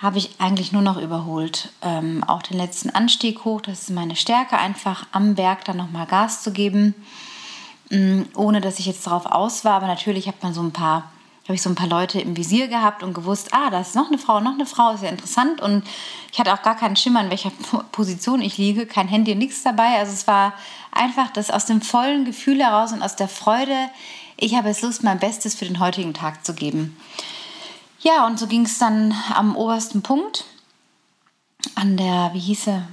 habe 0.00 0.18
ich 0.18 0.30
eigentlich 0.38 0.72
nur 0.72 0.82
noch 0.82 0.96
überholt. 0.96 1.70
Ähm, 1.82 2.24
auch 2.24 2.42
den 2.42 2.56
letzten 2.56 2.90
Anstieg 2.90 3.44
hoch, 3.44 3.60
das 3.60 3.82
ist 3.82 3.90
meine 3.90 4.16
Stärke, 4.16 4.58
einfach 4.58 5.06
am 5.12 5.34
Berg 5.34 5.64
dann 5.66 5.76
nochmal 5.76 6.06
Gas 6.06 6.42
zu 6.42 6.52
geben, 6.52 6.94
ähm, 7.90 8.26
ohne 8.34 8.60
dass 8.60 8.78
ich 8.78 8.86
jetzt 8.86 9.06
darauf 9.06 9.26
aus 9.26 9.64
war. 9.64 9.74
Aber 9.74 9.86
natürlich 9.86 10.26
hat 10.26 10.36
so 10.52 10.62
ein 10.62 10.72
habe 11.50 11.56
ich 11.56 11.62
so 11.62 11.68
ein 11.68 11.74
paar 11.74 11.88
Leute 11.88 12.20
im 12.20 12.36
Visier 12.36 12.68
gehabt 12.68 13.02
und 13.02 13.12
gewusst, 13.12 13.48
ah, 13.52 13.70
da 13.70 13.80
ist 13.80 13.96
noch 13.96 14.06
eine 14.06 14.18
Frau, 14.18 14.40
noch 14.40 14.54
eine 14.54 14.66
Frau, 14.66 14.92
ist 14.92 15.02
ja 15.02 15.08
interessant. 15.08 15.60
Und 15.60 15.82
ich 16.32 16.38
hatte 16.38 16.54
auch 16.54 16.62
gar 16.62 16.76
keinen 16.76 16.96
Schimmer, 16.96 17.22
in 17.22 17.30
welcher 17.30 17.50
Position 17.92 18.40
ich 18.40 18.56
liege, 18.56 18.86
kein 18.86 19.08
Handy, 19.08 19.34
nichts 19.34 19.64
dabei. 19.64 19.98
Also 19.98 20.12
es 20.12 20.26
war 20.26 20.54
einfach 20.92 21.30
das 21.30 21.50
aus 21.50 21.66
dem 21.66 21.82
vollen 21.82 22.24
Gefühl 22.24 22.62
heraus 22.62 22.92
und 22.92 23.02
aus 23.02 23.16
der 23.16 23.28
Freude, 23.28 23.90
ich 24.36 24.54
habe 24.54 24.70
es 24.70 24.80
Lust, 24.80 25.02
mein 25.02 25.18
Bestes 25.18 25.54
für 25.56 25.64
den 25.64 25.80
heutigen 25.80 26.14
Tag 26.14 26.44
zu 26.44 26.54
geben. 26.54 26.96
Ja, 28.02 28.26
und 28.26 28.38
so 28.38 28.46
ging 28.46 28.64
es 28.64 28.78
dann 28.78 29.14
am 29.34 29.56
obersten 29.56 30.02
Punkt 30.02 30.44
an 31.74 31.96
der, 31.98 32.30
wie 32.32 32.40
hieß 32.40 32.68
er, 32.68 32.88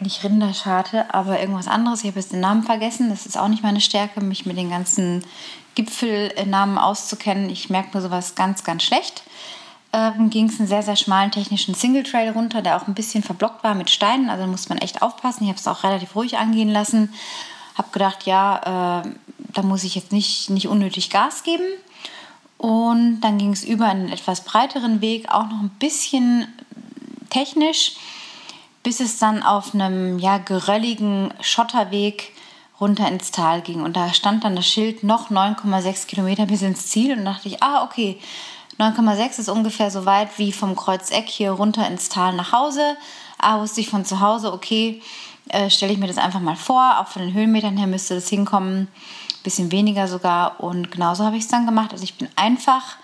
nicht 0.00 0.24
Rinderscharte, 0.24 1.12
aber 1.14 1.40
irgendwas 1.40 1.68
anderes. 1.68 2.00
Ich 2.00 2.08
habe 2.08 2.20
jetzt 2.20 2.32
den 2.32 2.40
Namen 2.40 2.62
vergessen. 2.62 3.10
Das 3.10 3.26
ist 3.26 3.38
auch 3.38 3.48
nicht 3.48 3.62
meine 3.62 3.80
Stärke, 3.80 4.20
mich 4.20 4.46
mit 4.46 4.56
den 4.56 4.70
ganzen 4.70 5.24
Gipfelnamen 5.74 6.78
auszukennen. 6.78 7.50
Ich 7.50 7.70
merke 7.70 7.96
mir 7.96 8.02
sowas 8.02 8.34
ganz, 8.34 8.64
ganz 8.64 8.82
schlecht. 8.82 9.22
Ähm, 9.92 10.30
ging 10.30 10.48
es 10.48 10.58
einen 10.58 10.68
sehr, 10.68 10.82
sehr 10.82 10.96
schmalen 10.96 11.30
technischen 11.30 11.74
Single 11.74 12.02
Trail 12.02 12.30
runter, 12.30 12.62
der 12.62 12.76
auch 12.76 12.86
ein 12.86 12.94
bisschen 12.94 13.22
verblockt 13.22 13.62
war 13.62 13.74
mit 13.74 13.90
Steinen. 13.90 14.30
Also 14.30 14.44
da 14.44 14.50
muss 14.50 14.68
man 14.68 14.78
echt 14.78 15.02
aufpassen. 15.02 15.44
Ich 15.44 15.48
habe 15.48 15.58
es 15.58 15.68
auch 15.68 15.84
relativ 15.84 16.16
ruhig 16.16 16.38
angehen 16.38 16.70
lassen. 16.70 17.12
Habe 17.76 17.88
gedacht, 17.92 18.24
ja, 18.24 19.02
äh, 19.04 19.10
da 19.52 19.62
muss 19.62 19.84
ich 19.84 19.94
jetzt 19.94 20.12
nicht, 20.12 20.50
nicht 20.50 20.68
unnötig 20.68 21.10
Gas 21.10 21.42
geben. 21.42 21.64
Und 22.62 23.22
dann 23.22 23.38
ging 23.38 23.52
es 23.52 23.64
über 23.64 23.86
einen 23.86 24.08
etwas 24.08 24.42
breiteren 24.44 25.00
Weg, 25.00 25.28
auch 25.28 25.48
noch 25.48 25.58
ein 25.58 25.72
bisschen 25.80 26.46
technisch, 27.28 27.94
bis 28.84 29.00
es 29.00 29.18
dann 29.18 29.42
auf 29.42 29.74
einem 29.74 30.20
ja, 30.20 30.38
gerölligen 30.38 31.34
Schotterweg 31.40 32.30
runter 32.80 33.08
ins 33.08 33.32
Tal 33.32 33.62
ging. 33.62 33.82
Und 33.82 33.96
da 33.96 34.14
stand 34.14 34.44
dann 34.44 34.54
das 34.54 34.68
Schild 34.68 35.02
noch 35.02 35.28
9,6 35.28 36.06
Kilometer 36.06 36.46
bis 36.46 36.62
ins 36.62 36.86
Ziel. 36.86 37.18
Und 37.18 37.24
dachte 37.24 37.48
ich, 37.48 37.60
ah, 37.64 37.82
okay, 37.82 38.20
9,6 38.78 39.40
ist 39.40 39.48
ungefähr 39.48 39.90
so 39.90 40.06
weit 40.06 40.38
wie 40.38 40.52
vom 40.52 40.76
Kreuzeck 40.76 41.28
hier 41.28 41.50
runter 41.50 41.84
ins 41.88 42.10
Tal 42.10 42.32
nach 42.34 42.52
Hause. 42.52 42.96
Ah, 43.38 43.58
wusste 43.58 43.80
ich 43.80 43.88
von 43.88 44.04
zu 44.04 44.20
Hause, 44.20 44.52
okay, 44.52 45.02
äh, 45.48 45.68
stelle 45.68 45.92
ich 45.92 45.98
mir 45.98 46.06
das 46.06 46.16
einfach 46.16 46.38
mal 46.38 46.54
vor. 46.54 47.00
Auch 47.00 47.08
von 47.08 47.22
den 47.22 47.34
Höhenmetern 47.34 47.76
her 47.76 47.88
müsste 47.88 48.14
das 48.14 48.28
hinkommen 48.28 48.86
bisschen 49.42 49.72
weniger 49.72 50.08
sogar. 50.08 50.60
Und 50.60 50.90
genauso 50.90 51.24
habe 51.24 51.36
ich 51.36 51.42
es 51.42 51.48
dann 51.48 51.66
gemacht. 51.66 51.92
Also 51.92 52.04
ich 52.04 52.14
bin 52.14 52.28
einfach 52.36 52.96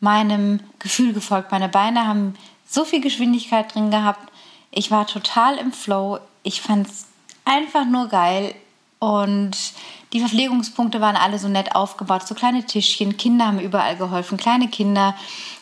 meinem 0.00 0.60
Gefühl 0.78 1.12
gefolgt. 1.12 1.52
Meine 1.52 1.68
Beine 1.68 2.06
haben 2.06 2.34
so 2.68 2.84
viel 2.84 3.00
Geschwindigkeit 3.00 3.74
drin 3.74 3.90
gehabt. 3.90 4.32
Ich 4.70 4.90
war 4.90 5.06
total 5.06 5.58
im 5.58 5.72
Flow. 5.72 6.18
Ich 6.42 6.60
fand 6.62 6.86
es 6.88 7.06
einfach 7.44 7.84
nur 7.84 8.08
geil. 8.08 8.54
Und 8.98 9.56
die 10.12 10.20
Verpflegungspunkte 10.20 11.00
waren 11.00 11.16
alle 11.16 11.38
so 11.38 11.48
nett 11.48 11.74
aufgebaut, 11.74 12.26
so 12.26 12.34
kleine 12.34 12.64
Tischchen. 12.64 13.16
Kinder 13.16 13.46
haben 13.46 13.60
überall 13.60 13.96
geholfen, 13.96 14.36
kleine 14.36 14.68
Kinder 14.68 15.14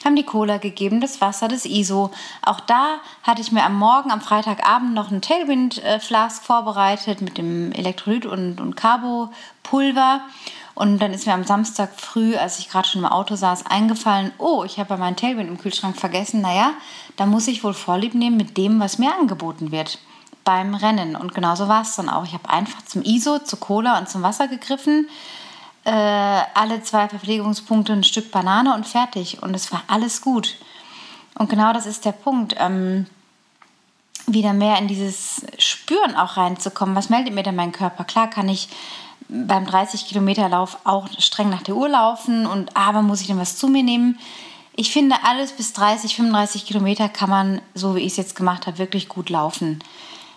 haben 0.05 0.17
die 0.17 0.25
Cola 0.25 0.57
gegeben, 0.57 1.01
das 1.01 1.21
Wasser, 1.21 1.47
das 1.47 1.65
ISO. 1.65 2.11
Auch 2.43 2.59
da 2.59 2.97
hatte 3.23 3.41
ich 3.43 3.53
mir 3.53 3.65
am 3.65 3.79
Morgen, 3.79 4.11
am 4.11 4.21
Freitagabend 4.21 4.95
noch 4.95 5.11
einen 5.11 5.23
Tailwind-Flask 5.23 6.43
vorbereitet 6.43 7.21
mit 7.21 7.39
dem 7.39 7.71
Elektrolyt 7.73 8.27
und, 8.27 8.61
und 8.61 8.77
Carbo-Pulver. 8.77 10.23
Und 10.75 10.99
dann 11.01 11.13
ist 11.13 11.27
mir 11.27 11.35
am 11.35 11.45
Samstag 11.45 11.91
früh, 11.95 12.37
als 12.37 12.59
ich 12.59 12.71
gerade 12.71 12.89
schon 12.89 13.03
im 13.03 13.07
Auto 13.07 13.37
saß, 13.37 13.67
eingefallen, 13.67 14.33
oh, 14.39 14.65
ich 14.65 14.79
habe 14.79 14.95
ja 14.95 14.97
meinen 14.97 15.17
Tailwind 15.17 15.49
im 15.49 15.59
Kühlschrank 15.59 15.97
vergessen. 15.97 16.41
Naja, 16.41 16.73
da 17.17 17.27
muss 17.27 17.47
ich 17.47 17.63
wohl 17.63 17.75
Vorlieb 17.75 18.15
nehmen 18.15 18.37
mit 18.37 18.57
dem, 18.57 18.81
was 18.81 18.99
mir 18.99 19.15
angeboten 19.15 19.71
wird 19.71 19.99
beim 20.51 20.75
Rennen. 20.75 21.15
Und 21.15 21.33
genauso 21.33 21.69
war 21.69 21.83
es 21.83 21.95
dann 21.95 22.09
auch. 22.09 22.25
Ich 22.25 22.33
habe 22.33 22.51
einfach 22.51 22.83
zum 22.85 23.03
ISO, 23.03 23.39
zu 23.39 23.57
Cola 23.57 23.99
und 23.99 24.09
zum 24.09 24.23
Wasser 24.23 24.49
gegriffen. 24.49 25.09
Äh, 25.85 25.93
alle 25.93 26.83
zwei 26.83 27.09
Verpflegungspunkte 27.09 27.93
ein 27.93 28.03
Stück 28.03 28.33
Banane 28.33 28.75
und 28.75 28.85
fertig. 28.85 29.45
Und 29.45 29.55
es 29.55 29.71
war 29.71 29.85
alles 29.87 30.23
gut. 30.23 30.57
Und 31.39 31.49
genau 31.51 31.73
das 31.73 31.87
ist 31.87 32.05
der 32.05 32.11
Punkt. 32.11 32.57
Ähm, 32.59 33.07
wieder 34.27 34.53
mehr 34.53 34.77
in 34.79 34.89
dieses 34.89 35.47
Spüren 35.59 36.17
auch 36.17 36.37
reinzukommen. 36.37 36.97
Was 36.97 37.11
meldet 37.11 37.33
mir 37.33 37.45
denn 37.45 37.55
mein 37.55 37.71
Körper? 37.71 38.03
Klar 38.03 38.29
kann 38.29 38.49
ich 38.49 38.69
beim 39.29 39.67
30 39.67 40.07
Kilometer 40.07 40.49
Lauf 40.49 40.79
auch 40.83 41.07
streng 41.19 41.49
nach 41.49 41.63
der 41.63 41.77
Uhr 41.77 41.89
laufen 41.89 42.47
und 42.47 42.77
aber 42.77 43.03
muss 43.03 43.21
ich 43.21 43.29
denn 43.29 43.39
was 43.39 43.57
zu 43.57 43.69
mir 43.69 43.85
nehmen? 43.85 44.19
Ich 44.75 44.91
finde, 44.93 45.17
alles 45.23 45.53
bis 45.53 45.73
30, 45.75 46.17
35 46.17 46.67
Kilometer 46.67 47.09
kann 47.09 47.31
man, 47.31 47.63
so 47.75 47.95
wie 47.95 48.01
ich 48.01 48.13
es 48.13 48.17
jetzt 48.17 48.35
gemacht 48.35 48.67
habe, 48.67 48.79
wirklich 48.79 49.09
gut 49.09 49.31
laufen. 49.31 49.79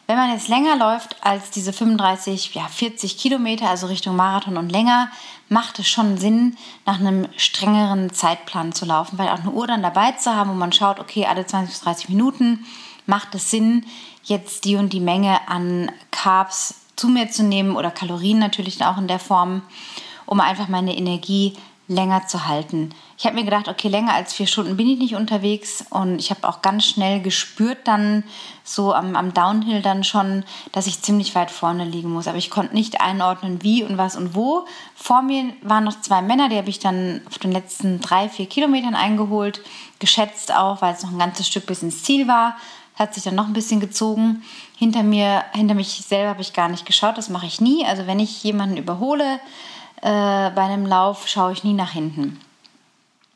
Wenn 0.05 0.17
man 0.17 0.31
jetzt 0.31 0.50
länger 0.50 0.75
läuft 0.75 1.15
als 1.22 1.50
diese 1.50 1.72
35, 1.72 2.53
ja 2.53 2.67
40 2.67 3.17
Kilometer, 3.17 3.69
also 3.69 3.88
Richtung 3.88 4.17
Marathon 4.17 4.57
und 4.57 4.69
länger, 4.69 5.10
macht 5.48 5.79
es 5.79 5.88
schon 5.88 6.17
Sinn, 6.17 6.57
nach 6.86 7.00
einem 7.00 7.27
strengeren 7.38 8.12
Zeitplan 8.12 8.74
zu 8.74 8.86
laufen, 8.86 9.17
weil 9.17 9.29
auch 9.29 9.39
eine 9.39 9.51
Uhr 9.51 9.65
dann 9.65 9.81
dabei 9.81 10.12
zu 10.13 10.36
haben, 10.36 10.50
wo 10.50 10.55
man 10.55 10.74
schaut, 10.74 11.00
okay, 11.00 11.25
alle 11.25 11.45
20 11.45 11.74
bis 11.74 11.81
30 11.81 12.10
Minuten 12.10 12.65
macht 13.05 13.33
es 13.36 13.50
Sinn, 13.50 13.86
jetzt 14.24 14.65
die 14.65 14.75
und 14.75 14.91
die 14.91 15.00
Menge 15.00 15.48
an 15.48 15.91
Carbs 16.12 16.75
zu 16.95 17.07
mir 17.07 17.29
zu 17.29 17.43
nehmen 17.43 17.75
oder 17.75 17.91
Kalorien 17.91 18.39
natürlich 18.39 18.83
auch 18.83 18.98
in 18.98 19.07
der 19.07 19.19
Form, 19.19 19.62
um 20.25 20.41
einfach 20.41 20.67
meine 20.67 20.98
Energie 20.98 21.53
länger 21.88 22.28
zu 22.28 22.48
halten. 22.48 22.96
Ich 23.18 23.25
habe 23.25 23.36
mir 23.36 23.44
gedacht, 23.44 23.68
okay, 23.68 23.90
länger 23.90 24.13
als 24.13 24.34
vier 24.34 24.48
Stunden 24.48 24.78
bin 24.78 24.88
ich 24.88 25.00
nicht 25.00 25.16
unterwegs 25.16 25.84
und 25.90 26.18
ich 26.18 26.30
habe 26.30 26.48
auch 26.48 26.62
ganz 26.62 26.86
schnell 26.86 27.22
gespürt 27.22 27.80
dann 27.86 28.24
so 28.63 28.94
am, 28.94 29.18
am 29.18 29.34
Downhill 29.34 29.82
dann 29.82 30.06
schon, 30.06 30.46
dass 30.72 30.88
ich 30.88 31.02
ziemlich 31.02 31.36
weit 31.36 31.52
vorne 31.52 31.84
liegen 31.84 32.10
muss. 32.10 32.28
Aber 32.28 32.38
ich 32.38 32.50
konnte 32.50 32.74
nicht 32.74 33.02
einordnen, 33.02 33.62
wie 33.63 33.84
und 33.84 33.98
was 33.98 34.16
und 34.16 34.34
wo. 34.34 34.66
Vor 34.96 35.22
mir 35.22 35.54
waren 35.62 35.84
noch 35.84 36.00
zwei 36.00 36.22
Männer, 36.22 36.48
die 36.48 36.58
habe 36.58 36.70
ich 36.70 36.80
dann 36.80 37.22
auf 37.28 37.38
den 37.38 37.52
letzten 37.52 38.00
drei, 38.00 38.30
vier 38.30 38.46
Kilometern 38.46 38.96
eingeholt, 38.96 39.62
geschätzt 40.00 40.54
auch, 40.56 40.82
weil 40.82 40.94
es 40.94 41.04
noch 41.04 41.12
ein 41.12 41.20
ganzes 41.20 41.48
Stück 41.48 41.66
bis 41.66 41.84
ins 41.84 42.04
Ziel 42.04 42.30
war. 42.30 42.56
Hat 42.96 43.13
sich 43.13 43.24
dann 43.24 43.36
noch 43.36 43.48
ein 43.48 43.54
bisschen 43.54 43.80
gezogen. 43.80 44.44
Hinter 44.78 45.04
mir, 45.04 45.44
hinter 45.54 45.74
mich 45.74 45.90
selber 45.90 46.30
habe 46.30 46.42
ich 46.42 46.54
gar 46.54 46.70
nicht 46.70 46.86
geschaut, 46.86 47.18
das 47.18 47.30
mache 47.30 47.48
ich 47.48 47.60
nie. 47.60 47.86
Also 47.86 48.08
wenn 48.08 48.20
ich 48.20 48.44
jemanden 48.44 48.78
überhole, 48.78 49.40
äh, 50.03 50.51
bei 50.51 50.62
einem 50.63 50.86
Lauf 50.86 51.29
schaue 51.29 51.53
ich 51.53 51.63
nie 51.63 51.74
nach 51.74 51.91
hinten. 51.91 52.38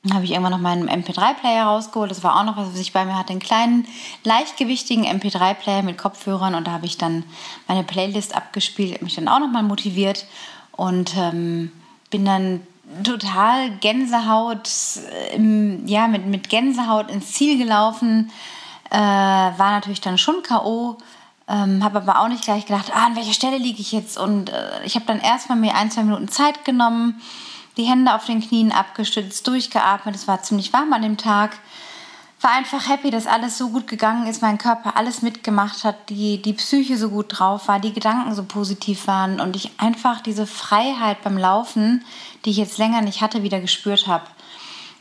Dann 0.03 0.15
habe 0.15 0.25
ich 0.25 0.31
irgendwann 0.31 0.51
noch 0.51 0.59
meinen 0.59 0.89
MP3-Player 0.89 1.65
rausgeholt. 1.65 2.11
Das 2.11 2.23
war 2.23 2.37
auch 2.37 2.43
noch 2.43 2.57
was, 2.57 2.73
was 2.73 2.79
ich 2.79 2.91
bei 2.91 3.05
mir 3.05 3.17
hatte. 3.17 3.31
Einen 3.31 3.39
kleinen, 3.39 3.87
leichtgewichtigen 4.25 5.05
MP3-Player 5.05 5.81
mit 5.81 5.97
Kopfhörern. 5.97 6.55
Und 6.55 6.67
da 6.67 6.71
habe 6.71 6.85
ich 6.85 6.97
dann 6.97 7.23
meine 7.69 7.83
Playlist 7.83 8.35
abgespielt, 8.35 9.01
mich 9.01 9.15
dann 9.15 9.29
auch 9.29 9.39
nochmal 9.39 9.63
motiviert. 9.63 10.25
Und 10.73 11.15
ähm, 11.15 11.71
bin 12.09 12.25
dann 12.25 12.61
total 13.01 13.71
Gänsehaut, 13.79 14.69
im, 15.33 15.87
ja, 15.87 16.07
mit, 16.07 16.25
mit 16.25 16.49
Gänsehaut 16.49 17.09
ins 17.09 17.31
Ziel 17.31 17.57
gelaufen. 17.57 18.29
Äh, 18.89 18.97
war 18.97 19.71
natürlich 19.71 20.01
dann 20.01 20.17
schon 20.17 20.43
K.O., 20.43 20.97
ähm, 21.47 21.83
habe 21.83 21.99
aber 21.99 22.19
auch 22.19 22.27
nicht 22.27 22.43
gleich 22.43 22.65
gedacht, 22.65 22.91
ah, 22.93 23.05
an 23.05 23.15
welcher 23.15 23.33
Stelle 23.33 23.57
liege 23.57 23.79
ich 23.79 23.91
jetzt? 23.91 24.17
Und 24.17 24.49
äh, 24.49 24.83
ich 24.83 24.95
habe 24.95 25.05
dann 25.05 25.19
erstmal 25.19 25.57
mir 25.57 25.75
ein, 25.75 25.89
zwei 25.89 26.03
Minuten 26.03 26.27
Zeit 26.27 26.65
genommen, 26.65 27.21
die 27.77 27.83
Hände 27.83 28.13
auf 28.13 28.25
den 28.25 28.41
Knien 28.41 28.71
abgestützt, 28.71 29.47
durchgeatmet. 29.47 30.15
Es 30.15 30.27
war 30.27 30.41
ziemlich 30.43 30.73
warm 30.73 30.91
an 30.91 31.03
dem 31.03 31.17
Tag. 31.17 31.57
War 32.41 32.51
einfach 32.51 32.87
happy, 32.87 33.09
dass 33.09 33.25
alles 33.25 33.57
so 33.57 33.69
gut 33.69 33.87
gegangen 33.87 34.27
ist, 34.27 34.41
mein 34.41 34.59
Körper 34.59 34.95
alles 34.95 35.23
mitgemacht 35.23 35.83
hat, 35.83 36.09
die, 36.09 36.39
die 36.39 36.53
Psyche 36.53 36.97
so 36.97 37.09
gut 37.09 37.39
drauf 37.39 37.67
war, 37.67 37.79
die 37.79 37.93
Gedanken 37.93 38.35
so 38.35 38.43
positiv 38.43 39.07
waren 39.07 39.39
und 39.39 39.55
ich 39.55 39.71
einfach 39.79 40.21
diese 40.21 40.45
Freiheit 40.45 41.23
beim 41.23 41.37
Laufen, 41.37 42.05
die 42.45 42.51
ich 42.51 42.57
jetzt 42.57 42.77
länger 42.77 43.01
nicht 43.01 43.21
hatte, 43.21 43.41
wieder 43.41 43.59
gespürt 43.59 44.05
habe. 44.05 44.25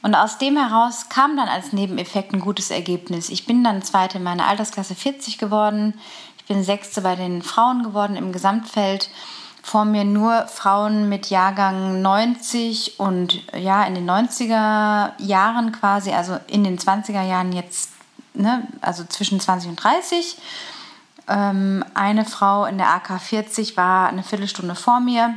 Und 0.03 0.15
aus 0.15 0.39
dem 0.39 0.57
heraus 0.57 1.09
kam 1.09 1.37
dann 1.37 1.49
als 1.49 1.73
Nebeneffekt 1.73 2.33
ein 2.33 2.41
gutes 2.41 2.71
Ergebnis. 2.71 3.29
Ich 3.29 3.45
bin 3.45 3.65
dann 3.65 3.83
Zweite 3.83 4.19
in 4.19 4.25
meiner 4.25 4.47
Altersklasse 4.47 4.95
40 4.95 5.37
geworden. 5.37 5.95
Ich 6.47 6.55
bin 6.55 6.63
Sechste 6.63 7.01
bei 7.01 7.17
den 7.17 7.43
Frauen 7.43 7.83
geworden 7.83 8.15
im 8.15 8.31
Gesamtfeld. 8.31 9.11
Vor 9.65 9.85
mir 9.85 10.05
nur 10.05 10.47
Frauen 10.47 11.09
mit 11.09 11.29
Jahrgang 11.29 12.01
90 12.03 13.01
und 13.01 13.43
ja, 13.53 13.83
in 13.83 13.97
den 13.97 14.09
90er 14.09 15.11
Jahren 15.19 15.73
quasi, 15.73 16.13
also 16.13 16.39
in 16.47 16.63
den 16.63 16.79
20er 16.79 17.23
Jahren 17.23 17.51
jetzt, 17.51 17.91
ne, 18.33 18.65
also 18.81 19.03
zwischen 19.03 19.41
20 19.41 19.71
und 19.71 19.83
30. 19.83 20.39
Ähm, 21.27 21.85
eine 21.95 22.25
Frau 22.25 22.65
in 22.65 22.79
der 22.79 22.91
AK 22.91 23.21
40 23.21 23.77
war 23.77 24.09
eine 24.09 24.23
Viertelstunde 24.23 24.77
vor 24.77 25.01
mir. 25.01 25.35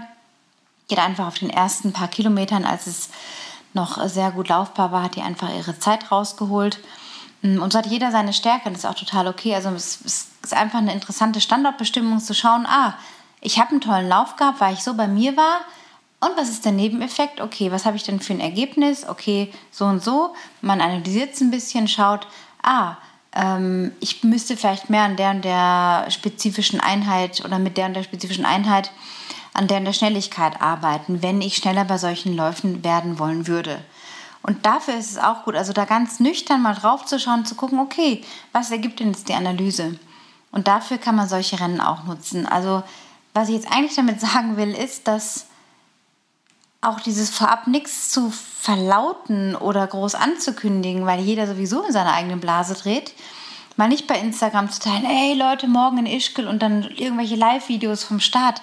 Geht 0.89 0.99
einfach 0.99 1.25
auf 1.25 1.39
den 1.39 1.49
ersten 1.49 1.91
paar 1.91 2.09
Kilometern, 2.09 2.65
als 2.65 2.85
es 2.85 3.09
noch 3.73 4.07
sehr 4.07 4.29
gut 4.29 4.49
laufbar 4.49 4.91
war, 4.91 5.01
hat 5.01 5.15
die 5.15 5.23
einfach 5.23 5.49
ihre 5.49 5.79
Zeit 5.79 6.11
rausgeholt. 6.11 6.77
Mm, 7.41 7.63
und 7.63 7.73
so 7.73 7.79
hat 7.79 7.87
jeder 7.87 8.11
seine 8.11 8.33
Stärke, 8.33 8.69
das 8.69 8.83
ist 8.83 8.85
auch 8.85 8.93
total 8.93 9.27
okay. 9.27 9.55
Also 9.55 9.69
es 9.69 10.28
ist 10.43 10.53
einfach 10.53 10.79
eine 10.79 10.93
interessante 10.93 11.41
Standortbestimmung 11.41 12.19
zu 12.19 12.33
schauen, 12.33 12.65
ah, 12.65 12.95
ich 13.41 13.59
habe 13.59 13.71
einen 13.71 13.81
tollen 13.81 14.09
Lauf 14.09 14.35
gehabt, 14.35 14.59
weil 14.59 14.73
ich 14.73 14.83
so 14.83 14.93
bei 14.93 15.07
mir 15.07 15.37
war. 15.37 15.61
Und 16.21 16.35
was 16.35 16.49
ist 16.49 16.65
der 16.65 16.73
Nebeneffekt? 16.73 17.39
Okay, 17.39 17.71
was 17.71 17.85
habe 17.85 17.95
ich 17.95 18.03
denn 18.03 18.19
für 18.19 18.33
ein 18.33 18.41
Ergebnis? 18.41 19.07
Okay, 19.07 19.53
so 19.71 19.85
und 19.85 20.03
so. 20.03 20.35
Man 20.61 20.81
analysiert 20.81 21.33
es 21.33 21.41
ein 21.41 21.51
bisschen, 21.51 21.87
schaut, 21.87 22.27
ah, 22.61 22.97
ähm, 23.33 23.91
ich 23.99 24.23
müsste 24.23 24.57
vielleicht 24.57 24.89
mehr 24.89 25.03
an 25.03 25.15
der 25.15 25.31
und 25.31 25.45
der 25.45 26.07
spezifischen 26.09 26.81
Einheit 26.81 27.43
oder 27.45 27.59
mit 27.59 27.77
der 27.77 27.85
und 27.85 27.93
der 27.93 28.03
spezifischen 28.03 28.45
Einheit 28.45 28.91
an 29.53 29.67
der 29.67 29.77
und 29.77 29.85
der 29.85 29.93
Schnelligkeit 29.93 30.61
arbeiten, 30.61 31.21
wenn 31.21 31.41
ich 31.41 31.55
schneller 31.55 31.85
bei 31.85 31.97
solchen 31.97 32.35
Läufen 32.35 32.83
werden 32.83 33.19
wollen 33.19 33.47
würde. 33.47 33.79
Und 34.41 34.65
dafür 34.65 34.95
ist 34.95 35.11
es 35.11 35.17
auch 35.17 35.43
gut, 35.45 35.55
also 35.55 35.73
da 35.73 35.85
ganz 35.85 36.19
nüchtern 36.19 36.61
mal 36.61 36.73
drauf 36.73 37.05
zu 37.05 37.19
schauen, 37.19 37.45
zu 37.45 37.55
gucken, 37.55 37.79
okay, 37.79 38.23
was 38.51 38.71
ergibt 38.71 38.99
denn 38.99 39.09
jetzt 39.09 39.29
die 39.29 39.33
Analyse? 39.33 39.99
Und 40.51 40.67
dafür 40.67 40.97
kann 40.97 41.15
man 41.15 41.29
solche 41.29 41.59
Rennen 41.59 41.81
auch 41.81 42.03
nutzen. 42.03 42.45
Also 42.45 42.83
was 43.33 43.49
ich 43.49 43.55
jetzt 43.55 43.71
eigentlich 43.71 43.95
damit 43.95 44.19
sagen 44.21 44.57
will, 44.57 44.73
ist, 44.73 45.07
dass 45.07 45.45
auch 46.81 46.99
dieses 47.01 47.29
vorab 47.29 47.67
nichts 47.67 48.09
zu 48.09 48.31
verlauten 48.31 49.55
oder 49.55 49.85
groß 49.85 50.15
anzukündigen, 50.15 51.05
weil 51.05 51.19
jeder 51.19 51.45
sowieso 51.45 51.83
in 51.83 51.91
seiner 51.91 52.13
eigenen 52.13 52.39
Blase 52.39 52.73
dreht, 52.73 53.13
mal 53.75 53.89
nicht 53.89 54.07
bei 54.07 54.17
Instagram 54.17 54.71
zu 54.71 54.79
teilen, 54.79 55.05
hey 55.05 55.33
Leute, 55.33 55.67
morgen 55.67 55.97
in 55.99 56.05
Ischgl 56.05 56.47
und 56.47 56.61
dann 56.61 56.83
irgendwelche 56.83 57.35
Live-Videos 57.35 58.03
vom 58.03 58.19
Start. 58.19 58.61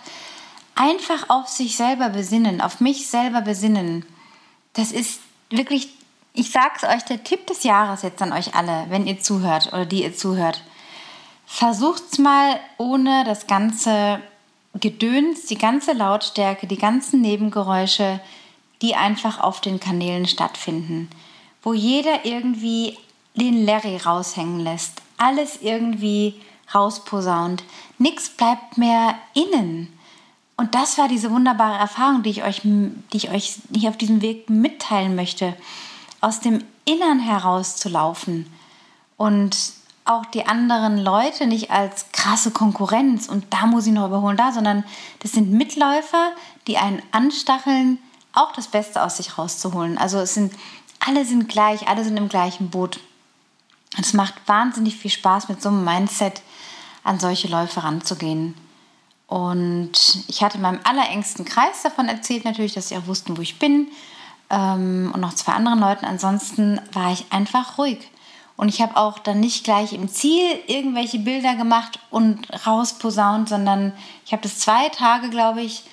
Einfach 0.75 1.29
auf 1.29 1.49
sich 1.49 1.77
selber 1.77 2.11
besinnen, 2.11 2.61
auf 2.61 2.81
mich 2.81 3.09
selber 3.09 3.40
besinnen. 3.40 4.05
Das 4.75 4.92
ist 4.92 5.20
wirklich, 5.51 5.88
ich 6.35 6.51
sag's 6.51 6.85
euch, 6.85 7.03
der 7.05 7.25
Tipp 7.25 7.46
des 7.46 7.62
Jahres 7.64 8.03
jetzt 8.03 8.20
an 8.20 8.33
euch 8.33 8.55
alle, 8.55 8.87
wenn 8.88 9.07
ihr 9.07 9.20
zuhört 9.20 9.68
oder 9.72 9.87
die 9.87 10.03
ihr 10.03 10.14
zuhört. 10.14 10.62
Versucht's 11.47 12.19
mal 12.19 12.59
ohne 12.77 13.25
das 13.25 13.47
ganze 13.47 14.21
Gedöns, 14.75 15.47
die 15.47 15.57
ganze 15.57 15.93
Lautstärke, 15.93 16.67
die 16.67 16.77
ganzen 16.77 17.21
Nebengeräusche, 17.23 18.21
die 18.83 18.95
einfach 18.95 19.41
auf 19.41 19.61
den 19.61 19.81
Kanälen 19.81 20.27
stattfinden, 20.27 21.09
wo 21.63 21.73
jeder 21.73 22.25
irgendwie 22.27 22.99
den 23.35 23.65
Larry 23.65 23.97
raushängen 23.97 24.61
lässt, 24.61 25.03
alles 25.19 25.63
irgendwie 25.63 26.35
rausposaunt, 26.75 27.65
nichts 27.99 28.29
bleibt 28.29 28.77
mehr 28.77 29.15
innen. 29.35 29.93
Und 30.57 30.75
das 30.75 30.99
war 30.99 31.09
diese 31.09 31.31
wunderbare 31.31 31.79
Erfahrung, 31.79 32.23
die 32.23 32.31
ich 32.31 32.45
euch, 32.45 32.63
die 32.63 33.17
ich 33.17 33.31
euch 33.31 33.57
hier 33.75 33.91
auf 33.91 33.99
diesem 33.99 34.21
Weg 34.21 34.51
mitteilen 34.51 35.15
möchte, 35.15 35.55
aus 36.21 36.41
dem 36.41 36.65
Innern 36.85 37.21
heraus 37.21 37.77
zu 37.77 37.89
laufen 37.89 38.53
und 39.17 39.57
auch 40.09 40.27
die 40.27 40.47
anderen 40.47 40.99
Leute 40.99 41.47
nicht 41.47 41.71
als 41.71 42.07
krasse 42.12 42.51
Konkurrenz 42.51 43.29
und 43.29 43.47
da 43.51 43.66
muss 43.66 43.87
ich 43.87 43.92
noch 43.92 44.07
überholen, 44.07 44.37
da, 44.37 44.53
sondern 44.53 44.85
das 45.21 45.33
sind 45.33 45.51
Mitläufer, 45.51 46.33
die 46.66 46.79
einen 46.79 47.03
anstacheln, 47.12 47.99
auch 48.33 48.53
das 48.53 48.69
Beste 48.69 49.03
aus 49.03 49.16
sich 49.16 49.38
rauszuholen. 49.38 49.99
Also 49.99 50.19
es 50.19 50.35
sind, 50.35 50.53
alle 51.01 51.25
sind 51.25 51.49
gleich, 51.49 51.88
alle 51.88 52.05
sind 52.05 52.16
im 52.16 52.29
gleichen 52.29 52.71
Boot. 52.71 53.01
Und 53.97 54.05
es 54.05 54.12
macht 54.12 54.35
wahnsinnig 54.47 54.97
viel 54.97 55.11
Spaß, 55.11 55.49
mit 55.49 55.62
so 55.62 55.71
einem 55.71 55.85
Mindset 55.85 56.42
an 57.03 57.19
solche 57.19 57.49
Läufe 57.49 57.83
ranzugehen. 57.83 58.55
Und 59.27 59.92
ich 60.29 60.42
hatte 60.42 60.59
meinem 60.59 60.81
allerengsten 60.85 61.45
Kreis 61.45 61.83
davon 61.83 62.09
erzählt, 62.09 62.45
natürlich, 62.45 62.75
dass 62.75 62.88
sie 62.88 62.97
auch 62.97 63.07
wussten, 63.07 63.37
wo 63.37 63.42
ich 63.42 63.59
bin. 63.59 63.88
Ähm, 64.51 65.11
und 65.12 65.21
noch 65.21 65.35
zwei 65.35 65.53
anderen 65.53 65.81
Leuten. 65.81 66.05
Ansonsten 66.05 66.81
war 66.92 67.12
ich 67.12 67.27
einfach 67.31 67.79
ruhig. 67.79 68.11
Und 68.57 68.69
ich 68.69 68.81
habe 68.81 68.97
auch 68.97 69.19
dann 69.19 69.40
nicht 69.40 69.64
gleich 69.64 69.92
im 69.92 70.09
Ziel 70.09 70.59
irgendwelche 70.66 71.19
Bilder 71.19 71.55
gemacht 71.57 71.99
und 72.11 72.47
rausposaunt, 72.66 73.49
sondern 73.49 73.92
ich 74.25 74.33
habe 74.33 74.42
das 74.42 74.59
zwei 74.59 74.88
Tage, 74.88 75.29
glaube 75.29 75.61
ich, 75.61 75.85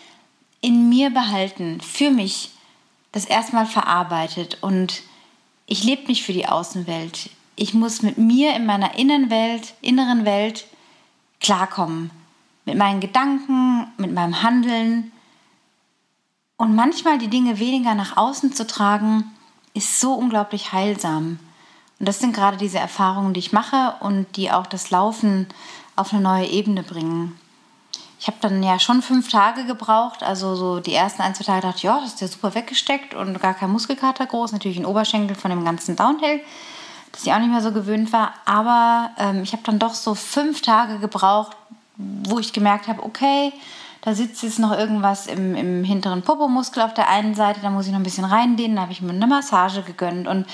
in 0.62 0.88
mir 0.88 1.10
behalten, 1.10 1.82
für 1.82 2.10
mich, 2.10 2.52
das 3.12 3.26
erstmal 3.26 3.66
verarbeitet. 3.66 4.58
Und 4.62 5.04
ich 5.66 5.84
lebe 5.84 6.08
nicht 6.08 6.24
für 6.24 6.34
die 6.34 6.48
Außenwelt. 6.48 7.30
Ich 7.56 7.74
muss 7.74 8.02
mit 8.02 8.18
mir 8.18 8.56
in 8.56 8.66
meiner 8.66 8.98
Innenwelt, 8.98 9.74
inneren 9.82 10.26
Welt 10.26 10.66
klarkommen. 11.42 12.12
Mit 12.66 12.78
meinen 12.78 13.02
Gedanken, 13.02 13.88
mit 13.98 14.14
meinem 14.14 14.42
Handeln. 14.42 15.12
Und 16.56 16.76
manchmal 16.76 17.18
die 17.18 17.28
Dinge 17.28 17.60
weniger 17.60 17.94
nach 17.94 18.16
außen 18.16 18.54
zu 18.54 18.66
tragen, 18.66 19.32
ist 19.74 20.00
so 20.00 20.14
unglaublich 20.14 20.72
heilsam. 20.72 21.40
Und 22.04 22.08
das 22.08 22.20
sind 22.20 22.36
gerade 22.36 22.58
diese 22.58 22.80
Erfahrungen, 22.80 23.34
die 23.34 23.40
ich 23.40 23.54
mache 23.54 23.96
und 24.02 24.26
die 24.36 24.52
auch 24.52 24.68
das 24.68 24.92
Laufen 24.92 25.48
auf 25.96 26.12
eine 26.12 26.22
neue 26.22 26.48
Ebene 26.48 26.84
bringen. 26.84 27.40
Ich 28.20 28.28
habe 28.28 28.36
dann 28.42 28.62
ja 28.62 28.78
schon 28.78 29.02
fünf 29.02 29.30
Tage 29.30 29.64
gebraucht, 29.64 30.22
also 30.22 30.54
so 30.58 30.82
die 30.82 30.94
ersten 30.94 31.22
ein, 31.22 31.34
zwei 31.34 31.46
Tage 31.46 31.62
dachte 31.62 31.78
ich, 31.78 31.84
ja, 31.84 32.02
das 32.02 32.16
ist 32.16 32.20
ja 32.20 32.28
super 32.28 32.56
weggesteckt 32.56 33.14
und 33.14 33.40
gar 33.42 33.54
kein 33.54 33.72
Muskelkater 33.72 34.26
groß, 34.26 34.52
natürlich 34.52 34.78
ein 34.78 34.86
Oberschenkel 34.86 35.38
von 35.38 35.50
dem 35.50 35.64
ganzen 35.64 35.96
Downhill. 35.96 36.42
dass 37.14 37.26
ich 37.26 37.32
auch 37.32 37.40
nicht 37.40 37.52
mehr 37.52 37.62
so 37.62 37.72
gewöhnt 37.72 38.12
war. 38.12 38.34
Aber 38.44 39.12
ähm, 39.18 39.42
ich 39.42 39.54
habe 39.54 39.64
dann 39.64 39.80
doch 39.80 39.94
so 39.94 40.14
fünf 40.14 40.62
Tage 40.62 41.00
gebraucht, 41.00 41.56
wo 41.96 42.38
ich 42.38 42.52
gemerkt 42.52 42.90
habe, 42.90 43.02
okay, 43.02 43.54
da 44.02 44.14
sitzt 44.14 44.44
jetzt 44.44 44.60
noch 44.60 44.78
irgendwas 44.78 45.28
im, 45.28 45.56
im 45.56 45.86
hinteren 45.86 46.22
Popomuskel 46.22 46.84
auf 46.84 46.94
der 46.94 47.08
einen 47.08 47.34
Seite, 47.34 47.62
da 47.62 47.70
muss 47.70 47.86
ich 47.86 47.94
noch 47.94 48.00
ein 48.02 48.04
bisschen 48.04 48.26
reindehnen, 48.26 48.76
da 48.76 48.82
habe 48.82 48.92
ich 48.92 49.02
mir 49.02 49.14
eine 49.14 49.26
Massage 49.26 49.84
gegönnt 49.84 50.28
und 50.28 50.46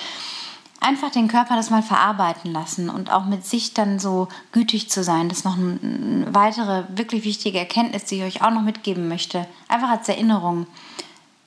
einfach 0.80 1.12
den 1.12 1.28
Körper 1.28 1.56
das 1.56 1.70
mal 1.70 1.84
verarbeiten 1.84 2.52
lassen 2.52 2.90
und 2.90 3.12
auch 3.12 3.26
mit 3.26 3.46
sich 3.46 3.74
dann 3.74 4.00
so 4.00 4.28
gütig 4.52 4.90
zu 4.90 5.04
sein. 5.04 5.30
Das 5.30 5.40
ist 5.40 5.46
noch 5.46 5.58
eine 5.58 6.28
weitere 6.32 6.86
wirklich 6.90 7.24
wichtige 7.26 7.60
Erkenntnis, 7.60 8.06
die 8.06 8.16
ich 8.16 8.24
euch 8.24 8.42
auch 8.42 8.52
noch 8.52 8.62
mitgeben 8.62 9.08
möchte. 9.08 9.46
Einfach 9.68 9.90
als 9.90 10.08
Erinnerung, 10.08 10.68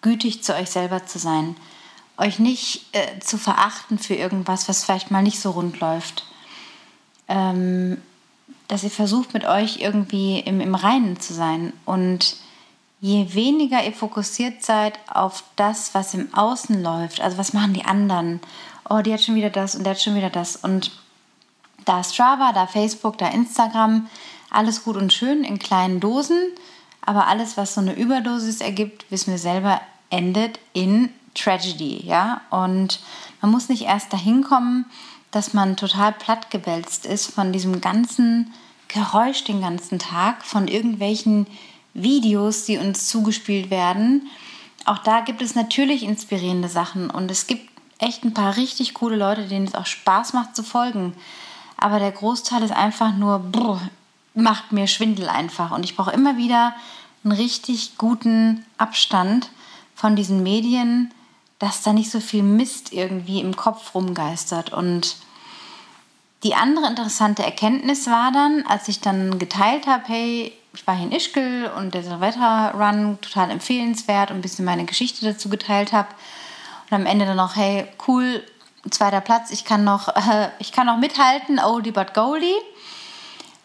gütig 0.03 0.43
zu 0.43 0.55
euch 0.55 0.71
selber 0.71 1.07
zu 1.07 1.19
sein. 1.19 1.57
Euch 2.19 2.39
nicht 2.39 2.85
äh, 2.93 3.21
zu 3.21 3.39
verachten 3.39 3.99
für 3.99 4.15
irgendwas, 4.15 4.69
was 4.69 4.85
vielleicht 4.85 5.11
mal 5.11 5.23
nicht 5.23 5.41
so 5.41 5.53
rund 5.53 5.81
läuft. 5.81 6.27
Ähm, 7.29 7.99
dass 8.69 8.85
ihr 8.85 8.91
versucht, 8.91 9.35
mit 9.35 9.45
euch 9.45 9.81
irgendwie 9.81 10.41
im, 10.41 10.61
im 10.61 10.75
Reinen 10.75 11.19
zu 11.21 11.33
sein. 11.33 11.73
Und 11.85 12.37
je 13.01 13.35
weniger 13.35 13.85
ihr 13.85 13.93
fokussiert 13.93 14.63
seid 14.63 14.99
auf 15.13 15.45
das, 15.57 15.95
was 15.95 16.15
im 16.15 16.33
Außen 16.35 16.83
läuft, 16.83 17.21
also 17.21 17.39
was 17.39 17.53
machen 17.53 17.75
die 17.75 17.85
anderen, 17.85 18.41
oh, 18.89 19.01
die 19.01 19.13
hat 19.13 19.23
schon 19.23 19.35
wieder 19.35 19.51
das 19.51 19.75
und 19.75 19.85
der 19.85 19.95
hat 19.95 20.01
schon 20.01 20.15
wieder 20.15 20.31
das. 20.31 20.57
Und 20.57 20.93
da 21.85 22.03
Strava, 22.05 22.53
da 22.53 22.67
Facebook, 22.67 23.19
da 23.19 23.29
Instagram, 23.29 24.09
alles 24.51 24.85
gut 24.85 24.97
und 24.97 25.13
schön 25.13 25.45
in 25.45 25.59
kleinen 25.59 26.01
Dosen, 26.01 26.39
aber 27.05 27.27
alles, 27.27 27.57
was 27.57 27.75
so 27.75 27.81
eine 27.81 27.95
Überdosis 27.95 28.61
ergibt, 28.61 29.11
wissen 29.11 29.33
wir 29.33 29.39
selber, 29.39 29.81
endet 30.11 30.59
in 30.73 31.11
Tragedy, 31.35 32.05
ja. 32.05 32.43
Und 32.51 33.01
man 33.41 33.51
muss 33.51 33.69
nicht 33.69 33.83
erst 33.83 34.13
dahin 34.13 34.45
kommen, 34.45 34.87
dass 35.31 35.55
man 35.55 35.77
total 35.77 36.13
plattgewälzt 36.13 37.07
ist 37.07 37.27
von 37.33 37.53
diesem 37.53 37.81
ganzen 37.81 38.53
Geräusch 38.89 39.45
den 39.45 39.63
ganzen 39.63 39.99
Tag, 39.99 40.45
von 40.45 40.69
irgendwelchen 40.69 41.47
Videos, 41.95 42.67
die 42.67 42.77
uns 42.77 43.09
zugespielt 43.09 43.71
werden. 43.71 44.29
Auch 44.85 44.99
da 44.99 45.21
gibt 45.21 45.41
es 45.41 45.55
natürlich 45.55 46.03
inspirierende 46.03 46.69
Sachen 46.69 47.09
und 47.11 47.31
es 47.31 47.47
gibt 47.47 47.72
echt 48.03 48.25
ein 48.25 48.35
paar 48.35 48.57
richtig 48.57 48.95
coole 48.95 49.17
Leute, 49.17 49.47
denen 49.47 49.67
es 49.67 49.75
auch 49.75 49.87
Spaß 49.87 50.33
macht 50.33 50.57
zu 50.57 50.63
folgen. 50.63 51.15
Aber 51.77 51.99
der 51.99 52.13
Großteil 52.13 52.63
ist 52.63 52.73
einfach 52.73 53.15
nur, 53.15 53.39
brr, 53.39 53.81
macht 54.35 54.73
mir 54.73 54.87
Schwindel 54.87 55.29
einfach. 55.29 55.71
Und 55.71 55.85
ich 55.85 55.97
brauche 55.97 56.13
immer 56.13 56.37
wieder 56.37 56.75
einen 57.25 57.33
richtig 57.33 57.99
guten 57.99 58.65
Abstand 58.79 59.51
von 59.95 60.17
diesen 60.17 60.43
Medien, 60.43 61.13
dass 61.59 61.83
da 61.83 61.93
nicht 61.93 62.11
so 62.11 62.21
viel 62.21 62.43
Mist 62.43 62.93
irgendwie 62.93 63.41
im 63.41 63.55
Kopf 63.57 63.95
rumgeistert. 63.95 64.73
Und 64.73 65.17
die 66.43 66.55
andere 66.55 66.89
interessante 66.89 67.45
Erkenntnis 67.45 68.07
war 68.09 68.33
dann, 68.33 68.65
als 68.67 68.89
ich 68.89 69.01
dann 69.01 69.39
geteilt 69.39 69.87
habe, 69.87 70.03
hey, 70.07 70.53
ich 70.75 70.87
war 70.87 70.97
hier 70.97 71.07
in 71.07 71.13
Ischgl 71.13 71.71
und 71.77 71.95
der 71.95 72.03
Silvester-Run 72.03 73.19
total 73.21 73.51
empfehlenswert 73.51 74.31
und 74.31 74.39
ein 74.39 74.43
bisschen 74.43 74.65
meine 74.65 74.87
Geschichte 74.87 75.25
dazu 75.25 75.49
geteilt 75.49 75.93
habe. 75.93 76.09
Und 76.93 77.01
am 77.01 77.07
Ende 77.07 77.25
dann 77.25 77.39
noch, 77.39 77.57
hey, 77.57 77.89
cool, 78.07 78.45
zweiter 78.91 79.23
Platz, 79.23 79.51
ich 79.51 79.65
kann 79.65 79.83
noch, 79.83 80.09
äh, 80.09 80.51
ich 80.59 80.73
kann 80.73 80.87
noch 80.87 80.99
mithalten, 80.99 81.59
oldie 81.59 81.91
but 81.91 82.13
goldie. 82.13 82.55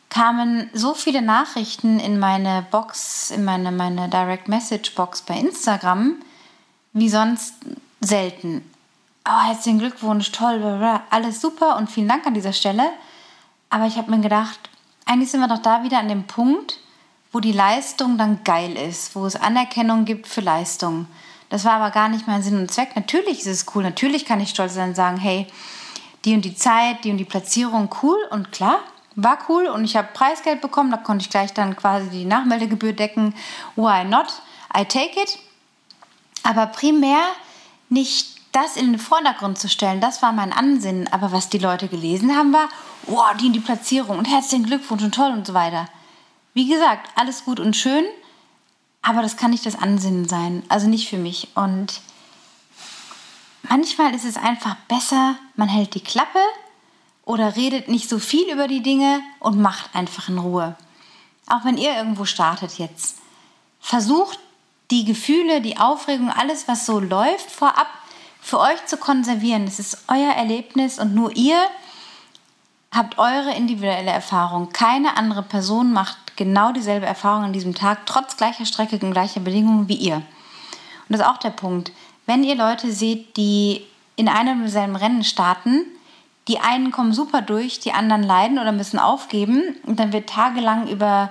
Kamen 0.10 0.70
so 0.74 0.94
viele 0.94 1.22
Nachrichten 1.22 2.00
in 2.00 2.20
meine 2.20 2.66
Box, 2.72 3.30
in 3.32 3.44
meine, 3.44 3.74
meine 3.74 4.08
Direct 4.08 4.48
Message 4.48 4.96
Box 4.96 5.22
bei 5.22 5.38
Instagram, 5.38 6.16
wie 6.94 7.10
sonst 7.10 7.56
selten 8.00 8.64
oh, 9.28 9.46
herzlichen 9.46 9.80
Glückwunsch, 9.80 10.32
toll, 10.32 10.60
blablabla. 10.60 11.04
alles 11.10 11.42
super 11.42 11.76
und 11.76 11.92
vielen 11.92 12.08
Dank 12.08 12.26
an 12.26 12.34
dieser 12.34 12.54
Stelle. 12.54 12.90
Aber 13.70 13.88
ich 13.88 13.98
habe 13.98 14.10
mir 14.10 14.22
gedacht, 14.22 14.58
eigentlich 15.06 15.32
sind 15.32 15.42
wir 15.42 15.50
doch 15.50 15.62
da 15.62 15.84
wieder 15.84 16.00
an 16.00 16.08
dem 16.08 16.28
Punkt, 16.28 16.80
wo 17.34 17.42
die 17.42 17.52
Leistung 17.52 18.18
dann 18.18 18.46
geil 18.46 18.78
ist, 18.78 19.18
wo 19.18 19.26
es 19.26 19.36
Anerkennung 19.36 20.06
gibt 20.06 20.28
für 20.28 20.40
Leistung. 20.40 21.08
Das 21.50 21.66
war 21.66 21.74
aber 21.74 21.92
gar 21.92 22.10
nicht 22.10 22.28
mein 22.28 22.44
Sinn 22.44 22.58
und 22.58 22.72
Zweck. 22.72 22.96
Natürlich 22.96 23.40
ist 23.40 23.48
es 23.48 23.66
cool, 23.74 23.84
natürlich 23.84 24.26
kann 24.26 24.40
ich 24.40 24.50
stolz 24.50 24.74
sein 24.74 24.90
und 24.90 24.96
sagen, 24.96 25.18
hey, 25.18 25.48
die 26.26 26.34
und 26.34 26.44
die 26.44 26.56
Zeit, 26.56 27.04
die 27.04 27.12
und 27.12 27.18
die 27.18 27.26
Platzierung, 27.26 27.90
cool 28.04 28.18
und 28.32 28.52
klar, 28.52 28.80
war 29.16 29.40
cool 29.50 29.68
und 29.68 29.84
ich 29.86 29.96
habe 29.96 30.10
Preisgeld 30.14 30.62
bekommen, 30.62 30.92
da 30.92 30.98
konnte 30.98 31.24
ich 31.24 31.30
gleich 31.30 31.54
dann 31.54 31.76
quasi 31.76 32.10
die 32.10 32.26
Nachmeldegebühr 32.26 32.94
decken. 32.94 33.34
Why 33.76 34.04
not? 34.04 34.42
I 34.78 34.86
take 34.86 35.20
it. 35.20 35.40
Aber 36.44 36.68
primär 36.68 37.20
nicht 37.90 38.38
das 38.52 38.76
in 38.76 38.92
den 38.92 39.00
Vordergrund 39.00 39.58
zu 39.58 39.70
stellen, 39.70 40.02
das 40.02 40.22
war 40.22 40.34
mein 40.34 40.54
Ansinnen. 40.54 41.08
Aber 41.12 41.32
was 41.32 41.50
die 41.50 41.58
Leute 41.58 41.88
gelesen 41.88 42.36
haben, 42.36 42.54
war, 42.54 42.70
wow, 43.04 43.36
die 43.40 43.48
in 43.48 43.54
die 43.54 43.60
Platzierung 43.60 44.18
und 44.18 44.26
herzlichen 44.26 44.66
Glückwunsch 44.66 45.04
und 45.04 45.16
toll 45.16 45.32
und 45.32 45.48
so 45.48 45.54
weiter. 45.54 45.88
Wie 46.54 46.68
gesagt, 46.68 47.10
alles 47.16 47.46
gut 47.46 47.60
und 47.60 47.76
schön, 47.76 48.06
aber 49.08 49.22
das 49.22 49.38
kann 49.38 49.52
nicht 49.52 49.66
das 49.66 49.78
Ansinnen 49.78 50.28
sein. 50.28 50.64
Also 50.68 50.88
nicht 50.88 51.08
für 51.08 51.18
mich. 51.18 51.48
Und 51.56 52.02
manchmal 53.70 54.14
ist 54.14 54.26
es 54.26 54.36
einfach 54.36 54.76
besser, 54.90 55.36
man 55.56 55.70
hält 55.70 55.94
die 55.94 56.04
Klappe 56.04 56.42
oder 57.24 57.56
redet 57.56 57.88
nicht 57.88 58.10
so 58.10 58.20
viel 58.20 58.52
über 58.52 58.68
die 58.68 58.84
Dinge 58.84 59.22
und 59.40 59.62
macht 59.62 59.96
einfach 59.96 60.28
in 60.28 60.38
Ruhe. 60.38 60.76
Auch 61.48 61.64
wenn 61.64 61.78
ihr 61.78 61.96
irgendwo 61.96 62.26
startet 62.26 62.80
jetzt. 62.80 63.20
Versucht 63.80 64.40
die 64.92 65.06
Gefühle, 65.06 65.62
die 65.62 65.78
Aufregung, 65.78 66.30
alles, 66.30 66.68
was 66.68 66.86
so 66.86 67.00
läuft, 67.00 67.50
vorab 67.50 67.88
für 68.42 68.60
euch 68.60 68.86
zu 68.88 68.98
konservieren. 68.98 69.68
Es 69.68 69.80
ist 69.80 70.04
euer 70.10 70.34
Erlebnis 70.34 71.00
und 71.00 71.16
nur 71.16 71.34
ihr 71.34 71.62
habt 72.92 73.18
eure 73.18 73.56
individuelle 73.56 74.12
Erfahrung. 74.12 74.74
Keine 74.74 75.16
andere 75.16 75.44
Person 75.44 75.94
macht 75.94 76.18
genau 76.38 76.72
dieselbe 76.72 77.06
Erfahrung 77.06 77.44
an 77.44 77.54
diesem 77.54 77.76
Tag, 77.76 78.06
trotz 78.06 78.38
gleicher 78.38 78.66
Strecke 78.66 78.98
und 79.00 79.12
gleicher 79.12 79.42
Bedingungen 79.42 79.90
wie 79.90 79.96
ihr. 79.96 80.16
Und 80.16 80.24
das 81.10 81.22
ist 81.22 81.28
auch 81.28 81.38
der 81.38 81.50
Punkt. 81.50 81.92
Wenn 82.26 82.44
ihr 82.44 82.56
Leute 82.56 82.92
seht, 82.92 83.36
die 83.38 83.82
in 84.16 84.30
einem 84.30 84.58
und 84.58 84.64
demselben 84.64 84.96
Rennen 84.96 85.24
starten, 85.24 85.86
die 86.48 86.60
einen 86.60 86.92
kommen 86.92 87.14
super 87.14 87.42
durch, 87.42 87.80
die 87.80 87.92
anderen 87.92 88.24
leiden 88.24 88.58
oder 88.60 88.72
müssen 88.72 89.00
aufgeben 89.00 89.76
und 89.86 90.00
dann 90.00 90.14
wird 90.14 90.30
tagelang 90.30 90.88
über 90.88 91.30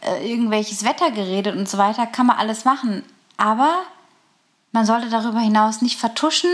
äh, 0.00 0.30
irgendwelches 0.30 0.84
Wetter 0.84 1.10
geredet 1.10 1.56
und 1.56 1.68
so 1.68 1.78
weiter, 1.78 2.06
kann 2.06 2.26
man 2.26 2.36
alles 2.36 2.64
machen. 2.64 3.02
Aber 3.36 3.72
man 4.72 4.86
sollte 4.86 5.08
darüber 5.08 5.40
hinaus 5.40 5.82
nicht 5.82 5.98
vertuschen, 5.98 6.50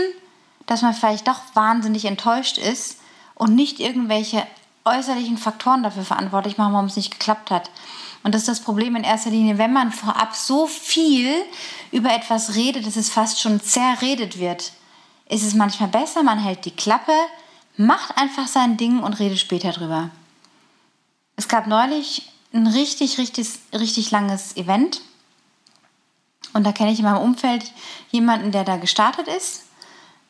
dass 0.65 0.81
man 0.81 0.93
vielleicht 0.93 1.27
doch 1.27 1.41
wahnsinnig 1.53 2.05
enttäuscht 2.05 2.57
ist 2.57 2.99
und 3.35 3.55
nicht 3.55 3.79
irgendwelche 3.79 4.45
äußerlichen 4.85 5.37
Faktoren 5.37 5.83
dafür 5.83 6.03
verantwortlich 6.03 6.57
machen, 6.57 6.73
warum 6.73 6.87
es 6.87 6.95
nicht 6.95 7.11
geklappt 7.11 7.51
hat. 7.51 7.69
Und 8.23 8.35
das 8.35 8.43
ist 8.43 8.47
das 8.47 8.59
Problem 8.61 8.95
in 8.95 9.03
erster 9.03 9.29
Linie, 9.29 9.57
wenn 9.57 9.73
man 9.73 9.91
vorab 9.91 10.35
so 10.35 10.67
viel 10.67 11.33
über 11.91 12.13
etwas 12.13 12.55
redet, 12.55 12.85
dass 12.85 12.95
es 12.95 13.09
fast 13.09 13.39
schon 13.39 13.61
zerredet 13.61 14.39
wird, 14.39 14.73
ist 15.29 15.43
es 15.43 15.53
manchmal 15.53 15.89
besser, 15.89 16.23
man 16.23 16.39
hält 16.39 16.65
die 16.65 16.71
Klappe, 16.71 17.13
macht 17.77 18.17
einfach 18.17 18.47
sein 18.47 18.77
Ding 18.77 18.99
und 18.99 19.19
redet 19.19 19.39
später 19.39 19.71
drüber. 19.71 20.09
Es 21.35 21.47
gab 21.47 21.67
neulich 21.67 22.29
ein 22.53 22.67
richtig, 22.67 23.17
richtig, 23.17 23.47
richtig 23.73 24.11
langes 24.11 24.55
Event 24.57 25.01
und 26.53 26.65
da 26.65 26.71
kenne 26.71 26.91
ich 26.91 26.99
in 26.99 27.05
meinem 27.05 27.21
Umfeld 27.21 27.71
jemanden, 28.11 28.51
der 28.51 28.63
da 28.63 28.77
gestartet 28.77 29.27
ist 29.27 29.63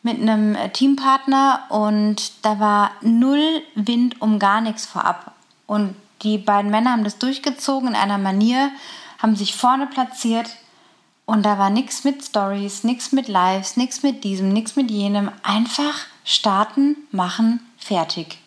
mit 0.03 0.19
einem 0.19 0.55
äh, 0.55 0.69
Teampartner 0.69 1.65
und 1.69 2.31
da 2.43 2.59
war 2.59 2.91
null 3.01 3.61
Wind 3.75 4.21
um 4.21 4.39
gar 4.39 4.61
nichts 4.61 4.85
vorab. 4.85 5.33
Und 5.67 5.95
die 6.21 6.37
beiden 6.37 6.71
Männer 6.71 6.91
haben 6.91 7.03
das 7.03 7.17
durchgezogen 7.17 7.89
in 7.89 7.95
einer 7.95 8.17
Manier, 8.17 8.71
haben 9.19 9.35
sich 9.35 9.55
vorne 9.55 9.87
platziert 9.87 10.49
und 11.25 11.45
da 11.45 11.57
war 11.57 11.69
nichts 11.69 12.03
mit 12.03 12.23
Stories, 12.23 12.83
nichts 12.83 13.11
mit 13.11 13.27
Lives, 13.27 13.77
nichts 13.77 14.03
mit 14.03 14.23
diesem, 14.23 14.49
nichts 14.49 14.75
mit 14.75 14.89
jenem. 14.91 15.31
Einfach 15.43 15.95
starten, 16.25 16.95
machen, 17.11 17.59
fertig. 17.77 18.39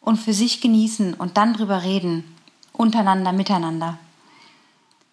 Und 0.00 0.16
für 0.18 0.32
sich 0.32 0.60
genießen 0.60 1.14
und 1.14 1.36
dann 1.36 1.54
drüber 1.54 1.82
reden. 1.82 2.36
Untereinander, 2.72 3.32
miteinander 3.32 3.98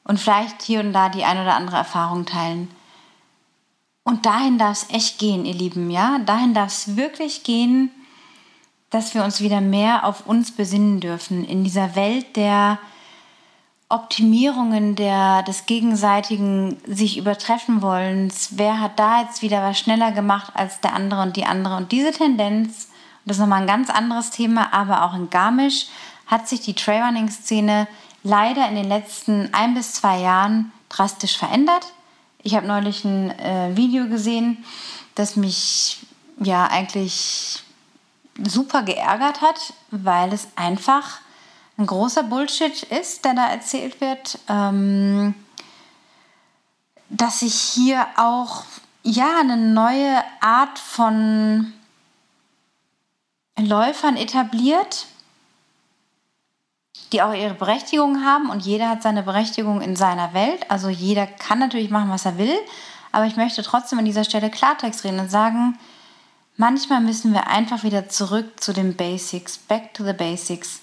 und 0.03 0.19
vielleicht 0.19 0.61
hier 0.61 0.79
und 0.81 0.93
da 0.93 1.09
die 1.09 1.23
ein 1.23 1.39
oder 1.39 1.55
andere 1.55 1.77
Erfahrung 1.77 2.25
teilen. 2.25 2.69
Und 4.03 4.25
dahin 4.25 4.57
darf 4.57 4.83
es 4.83 4.89
echt 4.93 5.19
gehen, 5.19 5.45
ihr 5.45 5.53
Lieben, 5.53 5.89
ja? 5.89 6.19
Dahin 6.19 6.53
darf 6.53 6.71
es 6.71 6.97
wirklich 6.97 7.43
gehen, 7.43 7.89
dass 8.89 9.15
wir 9.15 9.23
uns 9.23 9.41
wieder 9.41 9.61
mehr 9.61 10.05
auf 10.05 10.27
uns 10.27 10.51
besinnen 10.51 10.99
dürfen 10.99 11.45
in 11.45 11.63
dieser 11.63 11.95
Welt 11.95 12.35
der 12.35 12.79
Optimierungen, 13.89 14.95
der, 14.95 15.43
des 15.43 15.65
gegenseitigen 15.65 16.77
sich 16.85 17.17
übertreffen 17.17 17.81
wollens. 17.81 18.49
Wer 18.51 18.79
hat 18.79 18.99
da 18.99 19.21
jetzt 19.21 19.41
wieder 19.41 19.61
was 19.61 19.79
schneller 19.79 20.11
gemacht 20.11 20.51
als 20.55 20.81
der 20.81 20.93
andere 20.93 21.21
und 21.21 21.37
die 21.37 21.45
andere? 21.45 21.77
Und 21.77 21.91
diese 21.91 22.11
Tendenz, 22.11 22.89
das 23.25 23.37
ist 23.37 23.41
nochmal 23.41 23.61
ein 23.61 23.67
ganz 23.67 23.89
anderes 23.89 24.31
Thema, 24.31 24.73
aber 24.73 25.03
auch 25.03 25.13
in 25.13 25.29
Garmisch 25.29 25.87
hat 26.27 26.47
sich 26.47 26.61
die 26.61 26.73
Trailrunning-Szene 26.73 27.87
leider 28.23 28.67
in 28.67 28.75
den 28.75 28.87
letzten 28.87 29.53
ein 29.53 29.75
bis 29.75 29.93
zwei 29.93 30.19
Jahren 30.19 30.71
drastisch 30.89 31.37
verändert. 31.37 31.93
Ich 32.43 32.56
habe 32.56 32.67
neulich 32.67 33.06
ein 33.06 33.32
äh, 33.39 33.75
Video 33.77 34.08
gesehen, 34.08 34.65
das 35.15 35.38
mich 35.38 36.06
ja 36.39 36.67
eigentlich 36.67 37.63
super 38.43 38.84
geärgert 38.84 39.41
hat, 39.41 39.73
weil 39.91 40.34
es 40.34 40.49
einfach 40.58 41.19
ein 41.77 41.86
großer 41.86 42.23
Bullshit 42.23 42.84
ist, 42.84 43.23
der 43.23 43.34
da 43.34 43.47
erzählt 43.47 44.01
wird. 44.01 44.39
Ähm, 44.49 45.36
dass 47.10 47.39
sich 47.39 47.56
hier 47.56 48.06
auch 48.17 48.63
ja 49.03 49.39
eine 49.39 49.56
neue 49.56 50.21
Art 50.41 50.79
von 50.79 51.71
Läufern 53.58 54.17
etabliert, 54.17 55.06
die 57.13 57.21
auch 57.21 57.34
ihre 57.34 57.54
Berechtigung 57.54 58.26
haben 58.26 58.49
und 58.49 58.65
jeder 58.65 58.89
hat 58.89 59.04
seine 59.04 59.23
Berechtigung 59.23 59.82
in 59.82 59.95
seiner 59.95 60.34
Welt. 60.34 60.69
Also 60.69 60.89
jeder 60.89 61.28
kann 61.28 61.60
natürlich 61.60 61.89
machen, 61.89 62.10
was 62.10 62.26
er 62.26 62.38
will, 62.38 62.58
aber 63.12 63.26
ich 63.26 63.38
möchte 63.38 63.62
trotzdem 63.62 63.99
an 63.99 64.06
dieser 64.06 64.23
Stelle 64.23 64.49
Klartext 64.49 65.04
reden 65.04 65.19
und 65.19 65.30
sagen, 65.30 65.78
manchmal 66.58 67.02
müssen 67.02 67.32
wir 67.32 67.47
einfach 67.47 67.84
wieder 67.84 68.10
zurück 68.10 68.62
zu 68.62 68.73
den 68.73 68.95
Basics, 68.95 69.58
back 69.58 69.93
to 69.93 70.04
the 70.04 70.13
Basics. 70.13 70.82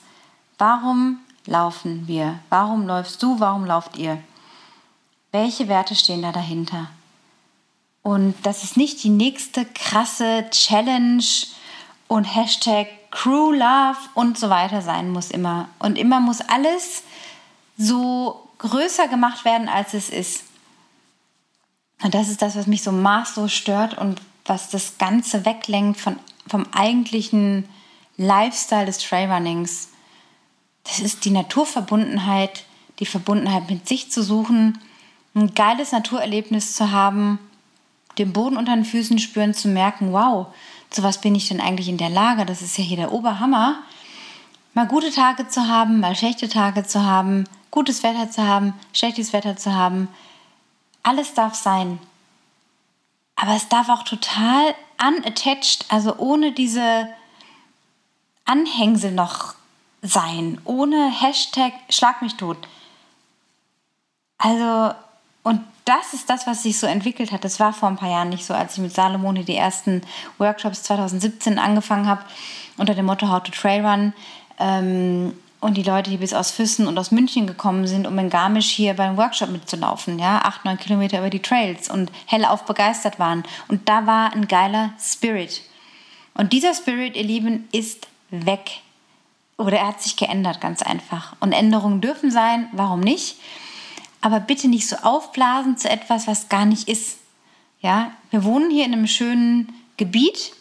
Warum 0.57 1.19
laufen 1.47 2.07
wir? 2.07 2.39
Warum 2.49 2.87
läufst 2.87 3.23
du? 3.23 3.41
Warum 3.41 3.65
lauft 3.65 3.97
ihr? 3.99 4.23
Welche 5.33 5.69
Werte 5.69 5.95
stehen 5.95 6.23
da 6.23 6.33
dahinter? 6.33 6.87
Und 8.03 8.35
das 8.45 8.65
ist 8.65 8.77
nicht 8.77 9.03
die 9.03 9.11
nächste 9.11 9.65
krasse 9.67 10.47
Challenge 10.51 11.25
und 12.11 12.25
Hashtag 12.25 12.89
Crew 13.13 13.53
Love 13.53 13.97
und 14.15 14.37
so 14.37 14.51
weiter 14.51 14.83
sein 14.83 15.11
muss 15.11 15.31
immer. 15.31 15.69
Und 15.79 15.97
immer 15.97 16.19
muss 16.19 16.41
alles 16.41 17.05
so 17.79 18.49
größer 18.59 19.07
gemacht 19.07 19.45
werden, 19.45 19.69
als 19.69 19.95
es 19.95 20.11
ist. 20.11 20.43
Und 22.03 22.13
das 22.13 22.29
ist 22.29 22.43
das, 22.43 22.57
was 22.57 22.67
mich 22.67 22.83
so 22.83 22.91
maßlos 22.91 23.53
stört 23.53 23.97
und 23.97 24.21
was 24.45 24.71
das 24.71 24.99
Ganze 24.99 25.45
weglenkt 25.45 26.01
von, 26.01 26.19
vom 26.49 26.67
eigentlichen 26.73 27.69
Lifestyle 28.17 28.87
des 28.87 28.99
Trailrunnings. 28.99 29.91
Das 30.83 30.99
ist 30.99 31.25
die 31.25 31.31
Naturverbundenheit, 31.31 32.65
die 32.99 33.07
Verbundenheit 33.07 33.71
mit 33.71 33.87
sich 33.87 34.11
zu 34.11 34.25
suchen, 34.25 34.81
ein 35.37 35.55
geiles 35.55 35.93
Naturerlebnis 35.93 36.75
zu 36.75 36.91
haben, 36.91 37.39
den 38.19 38.33
Boden 38.33 38.57
unter 38.57 38.75
den 38.75 38.85
Füßen 38.85 39.21
spüren, 39.21 39.55
zu 39.55 39.69
merken, 39.69 40.13
wow, 40.13 40.49
zu 40.91 41.03
was 41.03 41.21
bin 41.21 41.35
ich 41.35 41.49
denn 41.49 41.61
eigentlich 41.61 41.89
in 41.89 41.97
der 41.97 42.11
Lage? 42.11 42.45
Das 42.45 42.63
ist 42.63 42.77
ja 42.77 42.85
hier 42.85 42.97
der 42.97 43.13
Oberhammer. 43.13 43.83
Mal 44.75 44.87
gute 44.87 45.11
Tage 45.11 45.49
zu 45.49 45.67
haben, 45.67 46.01
mal 46.01 46.15
schlechte 46.15 46.49
Tage 46.49 46.85
zu 46.85 47.05
haben, 47.05 47.45
gutes 47.71 48.03
Wetter 48.03 48.31
zu 48.31 48.47
haben, 48.47 48.75
schlechtes 48.93 49.33
Wetter 49.33 49.57
zu 49.57 49.75
haben. 49.75 50.09
Alles 51.03 51.35
darf 51.35 51.55
sein. 51.55 51.99
Aber 53.37 53.57
es 53.57 53.69
darf 53.69 53.89
auch 53.89 54.03
total 54.03 54.75
unattached, 55.03 55.87
also 55.89 56.17
ohne 56.17 56.53
diese 56.53 57.09
Anhängsel 58.45 59.13
noch 59.13 59.55
sein, 60.03 60.61
ohne 60.65 61.11
Hashtag 61.11 61.73
Schlag 61.89 62.23
mich 62.23 62.37
tot. 62.37 62.57
Also, 64.39 64.95
und 65.43 65.65
das 65.91 66.15
ist 66.15 66.31
das, 66.31 66.47
was 66.47 66.63
sich 66.63 66.79
so 66.79 66.87
entwickelt 66.87 67.33
hat. 67.33 67.43
Das 67.43 67.59
war 67.59 67.73
vor 67.73 67.89
ein 67.89 67.97
paar 67.97 68.11
Jahren 68.11 68.29
nicht 68.29 68.45
so, 68.45 68.55
als 68.55 68.75
ich 68.75 68.79
mit 68.79 68.95
Salomone 68.95 69.43
die 69.43 69.57
ersten 69.57 70.03
Workshops 70.39 70.85
2017 70.85 71.59
angefangen 71.59 72.07
habe, 72.07 72.23
unter 72.77 72.95
dem 72.95 73.07
Motto 73.07 73.29
How 73.29 73.43
to 73.43 73.51
Trail 73.51 73.85
Run. 73.85 74.13
Ähm, 74.61 75.33
und 75.59 75.77
die 75.77 75.83
Leute, 75.83 76.09
die 76.09 76.17
bis 76.17 76.33
aus 76.33 76.53
Füssen 76.53 76.87
und 76.87 76.97
aus 76.97 77.11
München 77.11 77.49
gekommen 77.49 77.89
sind, 77.89 78.07
um 78.07 78.17
in 78.21 78.31
Garmisch 78.31 78.71
hier 78.71 78.95
beim 78.95 79.17
Workshop 79.17 79.51
mitzulaufen, 79.51 80.21
ja, 80.21 80.39
acht, 80.45 80.65
neun 80.65 80.79
Kilometer 80.79 81.19
über 81.19 81.29
die 81.29 81.43
Trails 81.43 81.91
und 81.91 82.13
hellauf 82.27 82.65
begeistert 82.67 83.19
waren. 83.19 83.43
Und 83.67 83.89
da 83.89 84.07
war 84.07 84.33
ein 84.33 84.47
geiler 84.47 84.93
Spirit. 85.01 85.63
Und 86.35 86.53
dieser 86.53 86.73
Spirit, 86.73 87.17
ihr 87.17 87.25
Lieben, 87.25 87.69
ist 87.73 88.07
weg. 88.31 88.81
Oder 89.59 89.79
er 89.79 89.89
hat 89.89 90.01
sich 90.01 90.17
geändert, 90.17 90.61
ganz 90.61 90.83
einfach. 90.83 91.35
Und 91.41 91.53
Änderungen 91.53 92.01
dürfen 92.01 92.31
sein, 92.31 92.69
warum 92.73 93.01
nicht? 93.01 93.37
Aber 94.21 94.41
bitte 94.41 94.69
nicht 94.69 94.89
so 94.89 94.97
aufblasen 94.97 95.77
zu 95.77 95.89
etwas, 95.89 96.27
was 96.27 96.49
gar 96.49 96.67
nicht 96.67 96.89
ist. 96.89 97.19
Ja, 97.81 98.13
wir 98.31 98.45
wohnen 98.45 98.71
hier 98.71 98.85
in 98.85 98.93
einem 98.93 99.07
schönen 99.07 99.73
Gebiet 99.97 100.53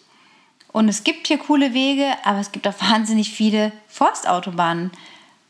und 0.71 0.87
es 0.87 1.03
gibt 1.03 1.27
hier 1.27 1.37
coole 1.37 1.73
Wege, 1.73 2.13
aber 2.23 2.39
es 2.39 2.51
gibt 2.51 2.67
auch 2.67 2.79
wahnsinnig 2.91 3.31
viele 3.31 3.71
Forstautobahnen, 3.87 4.91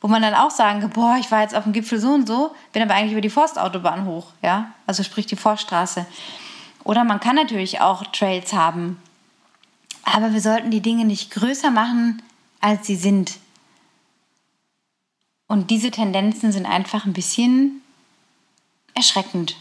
wo 0.02 0.08
man 0.08 0.22
dann 0.22 0.34
auch 0.34 0.52
sagen 0.52 0.82
kann, 0.82 0.91
boah, 0.91 1.17
ich 1.19 1.30
war 1.30 1.41
jetzt 1.41 1.56
auf 1.56 1.63
dem 1.63 1.74
Gipfel 1.74 2.00
so 2.00 2.10
und 2.12 2.28
so, 2.28 2.56
bin 2.74 2.82
aber 2.82 2.95
eigentlich 2.95 3.12
über 3.12 3.22
die 3.22 3.30
Forstautobahn 3.30 4.06
hoch, 4.06 4.28
ja, 4.41 4.74
also 4.88 5.04
sprich 5.04 5.26
die 5.26 5.36
Forststraße. 5.36 6.06
Oder 6.84 7.04
man 7.04 7.19
kann 7.19 7.36
natürlich 7.36 7.82
auch 7.82 8.04
Trails 8.08 8.54
haben, 8.54 9.02
aber 10.04 10.34
wir 10.34 10.41
sollten 10.41 10.72
die 10.72 10.82
Dinge 10.82 11.06
nicht 11.06 11.30
größer 11.32 11.69
machen, 11.69 12.22
als 12.62 12.88
sie 12.88 12.95
sind. 12.95 13.38
Und 15.48 15.69
diese 15.69 15.91
Tendenzen 15.91 16.52
sind 16.52 16.65
einfach 16.65 17.06
ein 17.06 17.13
bisschen 17.13 17.82
erschreckend. 18.93 19.56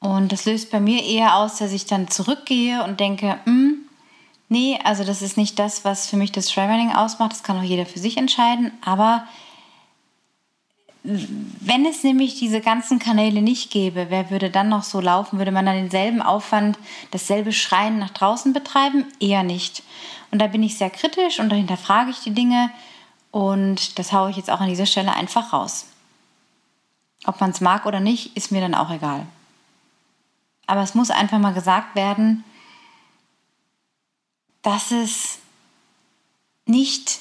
Und 0.00 0.30
das 0.30 0.44
löst 0.44 0.70
bei 0.70 0.80
mir 0.80 1.02
eher 1.04 1.36
aus, 1.36 1.56
dass 1.56 1.72
ich 1.72 1.86
dann 1.86 2.08
zurückgehe 2.08 2.84
und 2.84 3.00
denke, 3.00 3.38
hm, 3.44 3.78
nee, 4.48 4.78
also 4.84 5.04
das 5.04 5.22
ist 5.22 5.36
nicht 5.36 5.58
das, 5.58 5.84
was 5.84 6.08
für 6.08 6.16
mich 6.16 6.32
das 6.32 6.46
Trailrunning 6.46 6.92
ausmacht. 6.92 7.32
Das 7.32 7.42
kann 7.42 7.58
auch 7.58 7.62
jeder 7.62 7.86
für 7.86 7.98
sich 7.98 8.16
entscheiden. 8.16 8.72
Aber 8.84 9.26
wenn 11.02 11.86
es 11.86 12.04
nämlich 12.04 12.38
diese 12.38 12.60
ganzen 12.60 12.98
Kanäle 12.98 13.40
nicht 13.40 13.70
gäbe, 13.70 14.06
wer 14.10 14.30
würde 14.30 14.50
dann 14.50 14.68
noch 14.68 14.82
so 14.82 15.00
laufen? 15.00 15.38
Würde 15.38 15.52
man 15.52 15.66
dann 15.66 15.76
denselben 15.76 16.22
Aufwand, 16.22 16.78
dasselbe 17.10 17.52
Schreien 17.52 17.98
nach 17.98 18.10
draußen 18.10 18.52
betreiben? 18.52 19.06
Eher 19.18 19.42
nicht. 19.42 19.82
Und 20.30 20.40
da 20.40 20.46
bin 20.48 20.62
ich 20.62 20.76
sehr 20.76 20.90
kritisch 20.90 21.40
und 21.40 21.48
dahinter 21.48 21.76
frage 21.76 22.10
ich 22.10 22.18
die 22.20 22.34
Dinge. 22.34 22.70
Und 23.30 23.98
das 23.98 24.12
haue 24.12 24.30
ich 24.30 24.36
jetzt 24.36 24.50
auch 24.50 24.60
an 24.60 24.68
dieser 24.68 24.86
Stelle 24.86 25.14
einfach 25.14 25.52
raus. 25.52 25.86
Ob 27.24 27.40
man 27.40 27.50
es 27.50 27.60
mag 27.60 27.86
oder 27.86 28.00
nicht, 28.00 28.36
ist 28.36 28.52
mir 28.52 28.60
dann 28.60 28.74
auch 28.74 28.90
egal. 28.90 29.26
Aber 30.66 30.82
es 30.82 30.94
muss 30.94 31.10
einfach 31.10 31.38
mal 31.38 31.54
gesagt 31.54 31.94
werden, 31.94 32.44
dass 34.62 34.90
es 34.90 35.38
nicht 36.66 37.20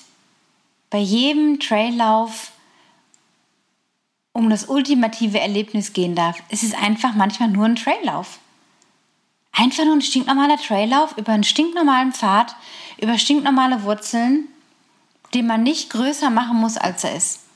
bei 0.89 0.99
jedem 0.99 1.59
Traillauf 1.59 2.51
um 4.33 4.49
das 4.49 4.65
ultimative 4.65 5.39
Erlebnis 5.39 5.93
gehen 5.93 6.13
darf. 6.13 6.43
Es 6.49 6.61
ist 6.61 6.75
einfach 6.75 7.15
manchmal 7.15 7.49
nur 7.49 7.65
ein 7.65 7.75
Traillauf. 7.75 8.39
Einfach 9.51 9.85
nur 9.85 9.95
ein 9.95 10.01
stinknormaler 10.01 10.57
Traillauf 10.57 11.17
über 11.17 11.31
einen 11.31 11.43
stinknormalen 11.43 12.13
Pfad, 12.13 12.55
über 13.01 13.17
stinknormale 13.17 13.83
Wurzeln, 13.83 14.47
den 15.33 15.47
man 15.47 15.63
nicht 15.63 15.89
größer 15.89 16.29
machen 16.29 16.57
muss, 16.57 16.77
als 16.77 17.03
er 17.03 17.15
ist 17.15 17.46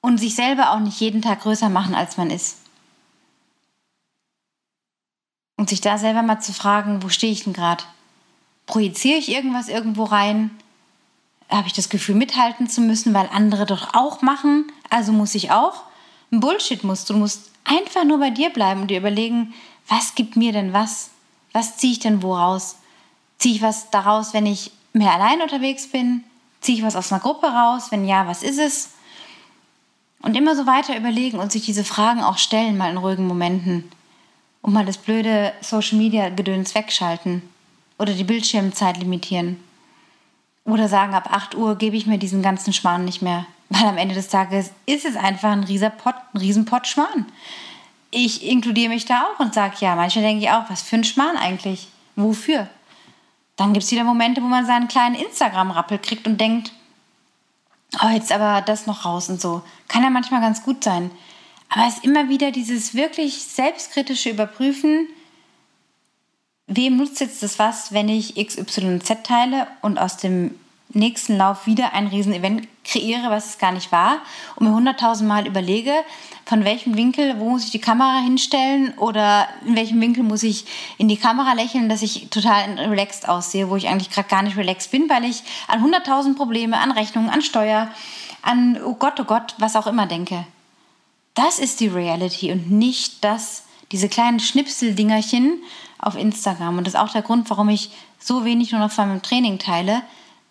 und 0.00 0.18
sich 0.18 0.34
selber 0.34 0.72
auch 0.72 0.80
nicht 0.80 1.00
jeden 1.00 1.22
Tag 1.22 1.42
größer 1.42 1.68
machen, 1.68 1.94
als 1.94 2.16
man 2.16 2.30
ist. 2.30 2.58
Und 5.56 5.68
sich 5.68 5.80
da 5.80 5.98
selber 5.98 6.22
mal 6.22 6.40
zu 6.40 6.52
fragen, 6.52 7.02
wo 7.02 7.08
stehe 7.08 7.32
ich 7.32 7.44
denn 7.44 7.52
gerade? 7.52 7.82
Projiziere 8.66 9.18
ich 9.18 9.30
irgendwas 9.30 9.68
irgendwo 9.68 10.04
rein? 10.04 10.50
Habe 11.48 11.66
ich 11.66 11.72
das 11.72 11.88
Gefühl, 11.88 12.14
mithalten 12.14 12.68
zu 12.68 12.80
müssen, 12.80 13.12
weil 13.14 13.28
andere 13.32 13.66
doch 13.66 13.94
auch 13.94 14.22
machen? 14.22 14.70
Also 14.88 15.12
muss 15.12 15.34
ich 15.34 15.50
auch? 15.50 15.82
Bullshit 16.30 16.84
musst 16.84 17.10
du. 17.10 17.16
Musst 17.16 17.50
einfach 17.64 18.04
nur 18.04 18.18
bei 18.18 18.30
dir 18.30 18.50
bleiben 18.50 18.82
und 18.82 18.88
dir 18.88 18.98
überlegen, 18.98 19.54
was 19.88 20.14
gibt 20.14 20.36
mir 20.36 20.52
denn 20.52 20.72
was? 20.72 21.10
Was 21.52 21.76
ziehe 21.78 21.92
ich 21.92 21.98
denn 21.98 22.22
wo 22.22 22.36
raus? 22.36 22.76
Ziehe 23.38 23.56
ich 23.56 23.62
was 23.62 23.90
daraus, 23.90 24.34
wenn 24.34 24.46
ich 24.46 24.70
mehr 24.92 25.12
allein 25.12 25.40
unterwegs 25.40 25.88
bin? 25.88 26.22
Ziehe 26.60 26.78
ich 26.78 26.84
was 26.84 26.96
aus 26.96 27.10
einer 27.10 27.20
Gruppe 27.20 27.46
raus? 27.46 27.86
Wenn 27.90 28.06
ja, 28.06 28.26
was 28.26 28.42
ist 28.42 28.58
es? 28.58 28.90
Und 30.22 30.36
immer 30.36 30.56
so 30.56 30.66
weiter 30.66 30.96
überlegen 30.96 31.38
und 31.38 31.52
sich 31.52 31.64
diese 31.64 31.84
Fragen 31.84 32.22
auch 32.22 32.38
stellen, 32.38 32.76
mal 32.76 32.90
in 32.90 32.96
ruhigen 32.96 33.26
Momenten. 33.26 33.90
Und 34.62 34.72
mal 34.72 34.84
das 34.84 34.98
blöde 34.98 35.52
Social 35.60 35.96
Media 35.96 36.28
Gedöns 36.28 36.74
wegschalten. 36.74 37.42
Oder 37.98 38.12
die 38.12 38.24
Bildschirmzeit 38.24 38.96
limitieren. 38.96 39.62
Oder 40.64 40.88
sagen, 40.88 41.14
ab 41.14 41.30
8 41.32 41.54
Uhr 41.54 41.76
gebe 41.76 41.96
ich 41.96 42.06
mir 42.06 42.18
diesen 42.18 42.42
ganzen 42.42 42.72
Schmarrn 42.72 43.04
nicht 43.04 43.22
mehr. 43.22 43.46
Weil 43.70 43.86
am 43.86 43.98
Ende 43.98 44.14
des 44.14 44.28
Tages 44.28 44.70
ist 44.86 45.04
es 45.04 45.16
einfach 45.16 45.50
ein 45.50 45.64
Pott, 45.98 46.14
ein 46.34 46.38
Riesenpott 46.38 46.86
Schmarrn. 46.86 47.26
Ich 48.10 48.46
inkludiere 48.46 48.88
mich 48.88 49.04
da 49.04 49.24
auch 49.26 49.40
und 49.40 49.54
sage, 49.54 49.76
ja, 49.80 49.94
manchmal 49.94 50.24
denke 50.24 50.44
ich 50.44 50.50
auch, 50.50 50.68
was 50.68 50.82
für 50.82 50.96
ein 50.96 51.04
Schmarrn 51.04 51.36
eigentlich? 51.36 51.88
Wofür? 52.16 52.68
Dann 53.56 53.72
gibt 53.72 53.84
es 53.84 53.90
wieder 53.90 54.04
Momente, 54.04 54.42
wo 54.42 54.46
man 54.46 54.66
seinen 54.66 54.88
kleinen 54.88 55.14
Instagram-Rappel 55.14 55.98
kriegt 55.98 56.26
und 56.26 56.40
denkt, 56.40 56.72
oh, 58.02 58.08
jetzt 58.08 58.32
aber 58.32 58.62
das 58.62 58.86
noch 58.86 59.04
raus 59.04 59.28
und 59.28 59.40
so. 59.40 59.62
Kann 59.88 60.02
ja 60.02 60.10
manchmal 60.10 60.40
ganz 60.40 60.62
gut 60.62 60.84
sein. 60.84 61.10
Aber 61.68 61.86
es 61.86 61.96
ist 61.96 62.04
immer 62.04 62.28
wieder 62.28 62.50
dieses 62.50 62.94
wirklich 62.94 63.42
selbstkritische 63.42 64.30
Überprüfen, 64.30 65.08
wem 66.66 66.96
nutzt 66.96 67.20
jetzt 67.20 67.42
das 67.42 67.58
was, 67.58 67.92
wenn 67.92 68.08
ich 68.08 68.34
XYZ 68.36 69.22
teile 69.22 69.66
und 69.82 69.98
aus 69.98 70.16
dem 70.16 70.54
nächsten 70.90 71.36
Lauf 71.36 71.66
wieder 71.66 71.92
ein 71.92 72.06
Riesenevent 72.06 72.66
kreiere, 72.88 73.30
was 73.30 73.50
es 73.50 73.58
gar 73.58 73.72
nicht 73.72 73.92
war 73.92 74.18
und 74.56 74.66
mir 74.66 74.74
hunderttausend 74.74 75.46
überlege, 75.46 75.92
von 76.46 76.64
welchem 76.64 76.96
Winkel, 76.96 77.38
wo 77.38 77.50
muss 77.50 77.64
ich 77.64 77.70
die 77.70 77.80
Kamera 77.80 78.20
hinstellen 78.20 78.96
oder 78.96 79.46
in 79.66 79.76
welchem 79.76 80.00
Winkel 80.00 80.22
muss 80.22 80.42
ich 80.42 80.64
in 80.96 81.06
die 81.06 81.18
Kamera 81.18 81.52
lächeln, 81.52 81.90
dass 81.90 82.00
ich 82.00 82.30
total 82.30 82.78
relaxed 82.78 83.28
aussehe, 83.28 83.68
wo 83.68 83.76
ich 83.76 83.88
eigentlich 83.88 84.10
gerade 84.10 84.28
gar 84.28 84.42
nicht 84.42 84.56
relaxed 84.56 84.90
bin, 84.90 85.10
weil 85.10 85.24
ich 85.24 85.42
an 85.66 85.82
hunderttausend 85.82 86.36
Probleme, 86.36 86.78
an 86.78 86.90
Rechnungen, 86.90 87.28
an 87.28 87.42
Steuer, 87.42 87.90
an 88.42 88.80
oh 88.82 88.94
Gott, 88.94 89.20
oh 89.20 89.24
Gott, 89.24 89.54
was 89.58 89.76
auch 89.76 89.86
immer 89.86 90.06
denke. 90.06 90.46
Das 91.34 91.58
ist 91.58 91.80
die 91.80 91.88
Reality 91.88 92.50
und 92.50 92.70
nicht 92.70 93.22
das, 93.22 93.64
diese 93.92 94.08
kleinen 94.08 94.40
Schnipseldingerchen 94.40 95.62
auf 95.98 96.16
Instagram. 96.16 96.78
Und 96.78 96.86
das 96.86 96.94
ist 96.94 97.00
auch 97.00 97.12
der 97.12 97.22
Grund, 97.22 97.50
warum 97.50 97.68
ich 97.68 97.90
so 98.18 98.44
wenig 98.44 98.72
nur 98.72 98.80
noch 98.80 98.90
von 98.90 99.08
meinem 99.08 99.22
Training 99.22 99.58
teile, 99.58 100.02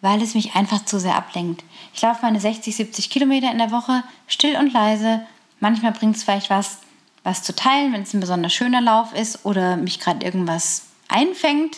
weil 0.01 0.21
es 0.21 0.35
mich 0.35 0.55
einfach 0.55 0.85
zu 0.85 0.99
sehr 0.99 1.15
ablenkt. 1.15 1.63
Ich 1.93 2.01
laufe 2.01 2.21
meine 2.21 2.39
60, 2.39 2.75
70 2.75 3.09
Kilometer 3.09 3.51
in 3.51 3.57
der 3.57 3.71
Woche, 3.71 4.03
still 4.27 4.57
und 4.57 4.71
leise, 4.71 5.21
Manchmal 5.59 5.91
bringt 5.91 6.15
es 6.15 6.23
vielleicht 6.23 6.49
was, 6.49 6.79
was 7.23 7.43
zu 7.43 7.55
teilen, 7.55 7.93
wenn 7.93 8.03
es 8.03 8.13
ein 8.13 8.19
besonders 8.19 8.53
schöner 8.53 8.81
Lauf 8.81 9.13
ist 9.13 9.45
oder 9.45 9.75
mich 9.75 9.99
gerade 9.99 10.25
irgendwas 10.25 10.83
einfängt. 11.07 11.77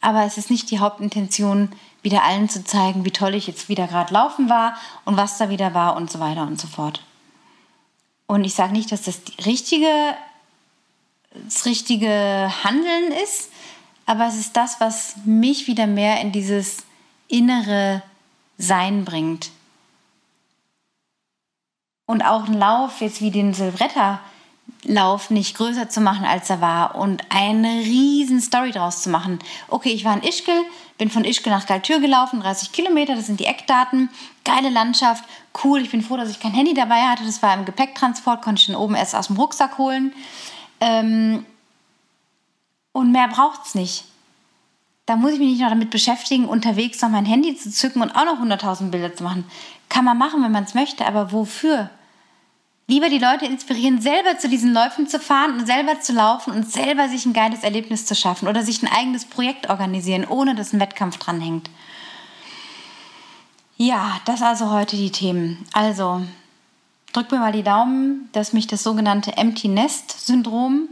Aber 0.00 0.24
es 0.24 0.38
ist 0.38 0.50
nicht 0.50 0.70
die 0.70 0.80
Hauptintention, 0.80 1.70
wieder 2.02 2.22
allen 2.24 2.48
zu 2.48 2.64
zeigen, 2.64 3.04
wie 3.04 3.10
toll 3.10 3.34
ich 3.34 3.46
jetzt 3.46 3.68
wieder 3.68 3.86
gerade 3.86 4.12
laufen 4.12 4.50
war 4.50 4.76
und 5.04 5.16
was 5.16 5.38
da 5.38 5.48
wieder 5.48 5.72
war 5.72 5.96
und 5.96 6.10
so 6.10 6.20
weiter 6.20 6.42
und 6.42 6.60
so 6.60 6.66
fort. 6.66 7.02
Und 8.26 8.44
ich 8.44 8.54
sage 8.54 8.72
nicht, 8.72 8.92
dass 8.92 9.02
das 9.02 9.24
die 9.24 9.40
richtige, 9.42 9.88
das 11.32 11.64
richtige 11.64 12.52
Handeln 12.62 13.12
ist, 13.22 13.50
aber 14.06 14.26
es 14.26 14.36
ist 14.36 14.54
das, 14.56 14.80
was 14.80 15.16
mich 15.24 15.66
wieder 15.66 15.86
mehr 15.86 16.20
in 16.20 16.30
dieses 16.32 16.78
innere 17.28 18.02
Sein 18.58 19.04
bringt 19.04 19.50
und 22.06 22.24
auch 22.24 22.44
einen 22.44 22.58
Lauf 22.58 23.00
jetzt 23.00 23.20
wie 23.20 23.30
den 23.30 23.54
Silvretta-Lauf 23.54 25.30
nicht 25.30 25.56
größer 25.56 25.88
zu 25.88 26.00
machen, 26.00 26.24
als 26.24 26.50
er 26.50 26.60
war 26.60 26.96
und 26.96 27.22
eine 27.30 27.80
riesen 27.80 28.40
Story 28.40 28.72
draus 28.72 29.02
zu 29.02 29.10
machen. 29.10 29.38
Okay, 29.68 29.90
ich 29.90 30.04
war 30.04 30.14
in 30.14 30.22
Ischgl, 30.22 30.64
bin 30.98 31.10
von 31.10 31.24
Ischgl 31.24 31.50
nach 31.50 31.66
Galtür 31.66 32.00
gelaufen, 32.00 32.40
30 32.40 32.72
Kilometer, 32.72 33.16
das 33.16 33.26
sind 33.26 33.40
die 33.40 33.46
Eckdaten, 33.46 34.10
geile 34.44 34.70
Landschaft, 34.70 35.24
cool, 35.64 35.80
ich 35.80 35.90
bin 35.90 36.02
froh, 36.02 36.16
dass 36.16 36.30
ich 36.30 36.40
kein 36.40 36.52
Handy 36.52 36.74
dabei 36.74 37.02
hatte, 37.02 37.24
das 37.24 37.42
war 37.42 37.54
im 37.54 37.64
Gepäcktransport, 37.64 38.42
konnte 38.42 38.60
ich 38.60 38.66
dann 38.66 38.76
oben 38.76 38.94
erst 38.94 39.14
aus 39.14 39.28
dem 39.28 39.36
Rucksack 39.36 39.78
holen. 39.78 40.12
Ähm 40.80 41.46
und 42.92 43.10
mehr 43.10 43.26
braucht 43.26 43.66
es 43.66 43.74
nicht. 43.74 44.04
Da 45.06 45.16
muss 45.16 45.32
ich 45.32 45.38
mich 45.38 45.50
nicht 45.50 45.60
noch 45.60 45.68
damit 45.68 45.90
beschäftigen, 45.90 46.46
unterwegs 46.46 47.02
noch 47.02 47.10
mein 47.10 47.26
Handy 47.26 47.56
zu 47.56 47.70
zücken 47.70 48.00
und 48.00 48.10
auch 48.12 48.24
noch 48.24 48.40
100.000 48.40 48.90
Bilder 48.90 49.14
zu 49.14 49.22
machen. 49.22 49.44
Kann 49.88 50.04
man 50.04 50.16
machen, 50.16 50.42
wenn 50.42 50.52
man 50.52 50.64
es 50.64 50.74
möchte, 50.74 51.06
aber 51.06 51.30
wofür? 51.32 51.90
Lieber 52.86 53.08
die 53.08 53.18
Leute 53.18 53.46
inspirieren, 53.46 54.00
selber 54.00 54.38
zu 54.38 54.48
diesen 54.48 54.74
Läufen 54.74 55.06
zu 55.06 55.18
fahren 55.18 55.58
und 55.58 55.66
selber 55.66 56.00
zu 56.00 56.12
laufen 56.12 56.52
und 56.52 56.70
selber 56.70 57.08
sich 57.08 57.24
ein 57.24 57.32
geiles 57.32 57.62
Erlebnis 57.62 58.04
zu 58.04 58.14
schaffen 58.14 58.46
oder 58.46 58.62
sich 58.62 58.82
ein 58.82 58.92
eigenes 58.92 59.24
Projekt 59.24 59.70
organisieren, 59.70 60.26
ohne 60.26 60.54
dass 60.54 60.72
ein 60.72 60.80
Wettkampf 60.80 61.16
dranhängt. 61.18 61.70
Ja, 63.76 64.20
das 64.26 64.42
also 64.42 64.70
heute 64.70 64.96
die 64.96 65.10
Themen. 65.10 65.66
Also, 65.72 66.22
drück 67.12 67.32
mir 67.32 67.38
mal 67.38 67.52
die 67.52 67.62
Daumen, 67.62 68.28
dass 68.32 68.52
mich 68.52 68.66
das 68.66 68.82
sogenannte 68.82 69.36
Empty 69.36 69.68
Nest 69.68 70.26
Syndrom, 70.26 70.88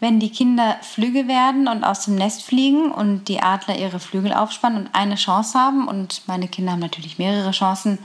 wenn 0.00 0.18
die 0.18 0.30
Kinder 0.30 0.76
Flügge 0.82 1.28
werden 1.28 1.68
und 1.68 1.84
aus 1.84 2.06
dem 2.06 2.14
Nest 2.16 2.42
fliegen 2.42 2.90
und 2.90 3.26
die 3.28 3.40
Adler 3.40 3.78
ihre 3.78 4.00
Flügel 4.00 4.32
aufspannen 4.32 4.86
und 4.86 4.94
eine 4.94 5.14
Chance 5.16 5.58
haben, 5.58 5.86
und 5.86 6.22
meine 6.26 6.48
Kinder 6.48 6.72
haben 6.72 6.80
natürlich 6.80 7.18
mehrere 7.18 7.52
Chancen, 7.52 7.98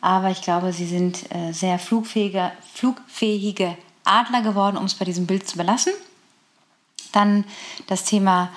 aber 0.00 0.30
ich 0.30 0.42
glaube, 0.42 0.72
sie 0.72 0.86
sind 0.86 1.32
äh, 1.32 1.52
sehr 1.52 1.78
flugfähige, 1.78 2.52
flugfähige 2.72 3.76
Adler 4.04 4.42
geworden, 4.42 4.76
um 4.76 4.84
es 4.84 4.94
bei 4.94 5.04
diesem 5.04 5.26
Bild 5.26 5.48
zu 5.48 5.56
belassen. 5.56 5.92
Dann 7.12 7.44
das 7.86 8.04
Thema 8.04 8.48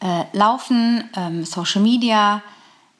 äh, 0.00 0.24
Laufen, 0.32 1.04
ähm, 1.16 1.44
Social 1.44 1.82
Media, 1.82 2.42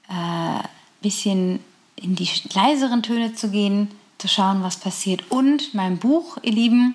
äh, 0.09 0.63
bisschen 1.03 1.61
in 1.97 2.15
die 2.15 2.29
leiseren 2.55 3.03
Töne 3.03 3.35
zu 3.35 3.51
gehen, 3.51 3.91
zu 4.19 4.29
schauen, 4.29 4.63
was 4.63 4.77
passiert. 4.77 5.31
Und 5.31 5.75
mein 5.75 5.99
Buch, 5.99 6.39
ihr 6.43 6.53
Lieben, 6.53 6.95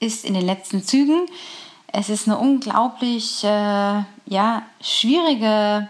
ist 0.00 0.24
in 0.24 0.34
den 0.34 0.44
letzten 0.44 0.82
Zügen. 0.82 1.26
Es 1.98 2.10
ist 2.10 2.28
eine 2.28 2.36
unglaublich 2.36 3.42
äh, 3.42 4.02
ja, 4.26 4.62
schwierige 4.82 5.88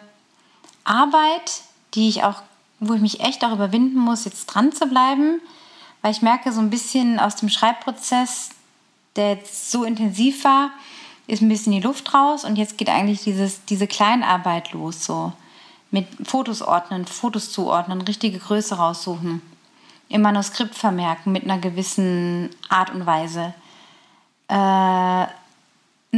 Arbeit, 0.84 1.62
die 1.94 2.08
ich 2.08 2.22
auch 2.22 2.42
wo 2.78 2.94
ich 2.94 3.00
mich 3.00 3.20
echt 3.20 3.44
auch 3.44 3.52
überwinden 3.52 3.98
muss, 3.98 4.24
jetzt 4.24 4.46
dran 4.46 4.70
zu 4.70 4.86
bleiben, 4.86 5.40
weil 6.02 6.12
ich 6.12 6.22
merke 6.22 6.52
so 6.52 6.60
ein 6.60 6.70
bisschen 6.70 7.18
aus 7.18 7.34
dem 7.34 7.48
Schreibprozess, 7.48 8.50
der 9.16 9.30
jetzt 9.30 9.72
so 9.72 9.82
intensiv 9.82 10.44
war, 10.44 10.70
ist 11.26 11.42
ein 11.42 11.48
bisschen 11.48 11.72
die 11.72 11.80
Luft 11.80 12.14
raus 12.14 12.44
und 12.44 12.54
jetzt 12.54 12.78
geht 12.78 12.88
eigentlich 12.88 13.24
dieses, 13.24 13.64
diese 13.64 13.88
Kleinarbeit 13.88 14.72
los, 14.74 15.04
so 15.04 15.32
mit 15.90 16.06
Fotos 16.22 16.62
ordnen, 16.62 17.06
Fotos 17.06 17.50
zuordnen, 17.50 18.02
richtige 18.02 18.38
Größe 18.38 18.76
raussuchen, 18.76 19.42
im 20.08 20.22
Manuskript 20.22 20.76
vermerken 20.76 21.32
mit 21.32 21.42
einer 21.42 21.58
gewissen 21.58 22.50
Art 22.68 22.94
und 22.94 23.06
Weise. 23.06 23.54
Äh, 24.46 25.26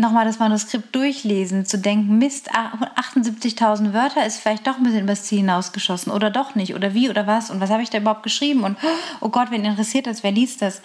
nochmal 0.01 0.25
das 0.25 0.39
Manuskript 0.39 0.95
durchlesen, 0.95 1.67
zu 1.67 1.79
denken, 1.79 2.19
Mist, 2.19 2.55
78.000 2.55 3.93
Wörter 3.93 4.27
ist 4.27 4.39
vielleicht 4.39 4.67
doch 4.67 4.77
ein 4.77 4.83
bisschen 4.83 5.03
übers 5.03 5.25
Ziel 5.25 5.39
hinausgeschossen 5.39 6.13
oder 6.13 6.31
doch 6.31 6.55
nicht 6.55 6.75
oder 6.75 6.95
wie 6.95 7.11
oder 7.11 7.27
was 7.27 7.51
und 7.51 7.61
was 7.61 7.71
habe 7.71 7.83
ich 7.83 7.91
da 7.91 7.99
überhaupt 7.99 8.23
geschrieben 8.23 8.65
und 8.65 8.79
oh 9.21 9.29
Gott, 9.29 9.51
wen 9.51 9.65
interessiert 9.65 10.07
das, 10.07 10.23
wer 10.23 10.33
liest 10.33 10.63
das? 10.63 10.83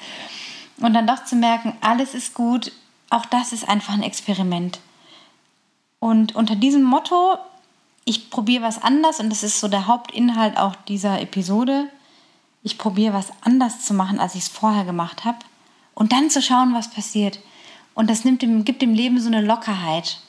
Und 0.80 0.94
dann 0.94 1.08
doch 1.08 1.24
zu 1.24 1.36
merken, 1.36 1.74
alles 1.82 2.14
ist 2.14 2.34
gut, 2.34 2.72
auch 3.10 3.26
das 3.26 3.54
ist 3.54 3.68
einfach 3.68 3.94
ein 3.94 4.04
Experiment. 4.04 4.80
Und 6.00 6.36
unter 6.36 6.56
diesem 6.56 6.84
Motto, 6.84 7.38
ich 8.06 8.30
probiere 8.30 8.64
was 8.64 8.82
anders 8.82 9.20
und 9.20 9.30
das 9.30 9.44
ist 9.44 9.60
so 9.60 9.68
der 9.68 9.88
Hauptinhalt 9.88 10.58
auch 10.58 10.76
dieser 10.88 11.22
Episode, 11.22 11.88
ich 12.64 12.78
probiere 12.78 13.14
was 13.14 13.32
anders 13.42 13.86
zu 13.86 13.94
machen, 13.94 14.20
als 14.20 14.36
ich 14.36 14.42
es 14.42 14.48
vorher 14.48 14.86
gemacht 14.86 15.26
habe 15.26 15.38
und 15.94 16.12
dann 16.12 16.30
zu 16.30 16.42
schauen, 16.42 16.74
was 16.74 16.90
passiert. 16.90 17.40
Und 17.94 18.10
das 18.10 18.26
nimmt 18.26 18.42
dem, 18.42 18.66
gibt 18.66 18.82
dem 18.82 18.94
Leben 18.94 19.20
so 19.20 19.28
eine 19.28 19.42
Lockerheit. 19.42 20.20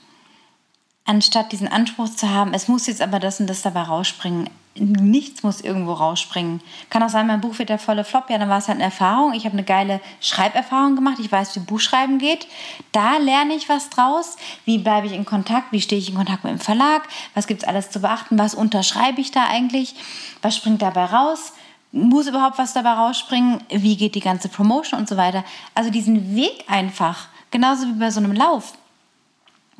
Anstatt 1.06 1.52
diesen 1.52 1.68
Anspruch 1.68 2.08
zu 2.08 2.30
haben, 2.30 2.54
es 2.54 2.68
muss 2.68 2.86
jetzt 2.86 3.02
aber 3.02 3.18
das 3.18 3.40
und 3.40 3.46
das 3.46 3.62
dabei 3.62 3.82
rausspringen. 3.82 4.48
Nichts 4.76 5.44
muss 5.44 5.60
irgendwo 5.60 5.92
rausspringen. 5.92 6.60
Kann 6.90 7.02
auch 7.02 7.08
sein, 7.08 7.28
mein 7.28 7.40
Buch 7.40 7.58
wird 7.58 7.68
der 7.68 7.78
volle 7.78 8.02
Flop. 8.02 8.28
Ja, 8.28 8.38
dann 8.38 8.48
war 8.48 8.58
es 8.58 8.66
halt 8.66 8.76
eine 8.76 8.84
Erfahrung. 8.84 9.32
Ich 9.32 9.44
habe 9.44 9.52
eine 9.52 9.62
geile 9.62 10.00
Schreiberfahrung 10.20 10.96
gemacht. 10.96 11.18
Ich 11.20 11.30
weiß, 11.30 11.54
wie 11.54 11.60
Buchschreiben 11.60 12.18
geht. 12.18 12.48
Da 12.90 13.18
lerne 13.18 13.54
ich 13.54 13.68
was 13.68 13.88
draus. 13.90 14.36
Wie 14.64 14.78
bleibe 14.78 15.06
ich 15.06 15.12
in 15.12 15.24
Kontakt? 15.24 15.70
Wie 15.70 15.80
stehe 15.80 16.00
ich 16.00 16.08
in 16.08 16.16
Kontakt 16.16 16.42
mit 16.42 16.52
dem 16.52 16.58
Verlag? 16.58 17.02
Was 17.34 17.46
gibt 17.46 17.62
es 17.62 17.68
alles 17.68 17.90
zu 17.90 18.00
beachten? 18.00 18.36
Was 18.36 18.54
unterschreibe 18.54 19.20
ich 19.20 19.30
da 19.30 19.44
eigentlich? 19.46 19.94
Was 20.42 20.56
springt 20.56 20.82
dabei 20.82 21.04
raus? 21.04 21.52
Muss 21.92 22.26
überhaupt 22.26 22.58
was 22.58 22.72
dabei 22.72 22.94
rausspringen? 22.94 23.62
Wie 23.68 23.96
geht 23.96 24.16
die 24.16 24.20
ganze 24.20 24.48
Promotion 24.48 24.98
und 24.98 25.08
so 25.08 25.16
weiter? 25.16 25.44
Also 25.76 25.90
diesen 25.90 26.34
Weg 26.34 26.64
einfach 26.66 27.28
genauso 27.54 27.86
wie 27.86 27.92
bei 27.92 28.10
so 28.10 28.18
einem 28.18 28.32
Lauf, 28.32 28.72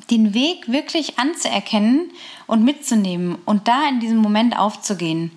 den 0.09 0.33
Weg 0.33 0.71
wirklich 0.71 1.19
anzuerkennen 1.19 2.09
und 2.47 2.63
mitzunehmen 2.63 3.35
und 3.43 3.67
da 3.67 3.89
in 3.89 3.99
diesem 3.99 4.19
Moment 4.19 4.57
aufzugehen, 4.57 5.29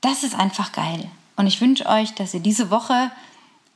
das 0.00 0.22
ist 0.22 0.38
einfach 0.38 0.70
geil. 0.70 1.10
Und 1.34 1.48
ich 1.48 1.60
wünsche 1.60 1.86
euch, 1.86 2.14
dass 2.14 2.34
ihr 2.34 2.40
diese 2.40 2.70
Woche 2.70 3.10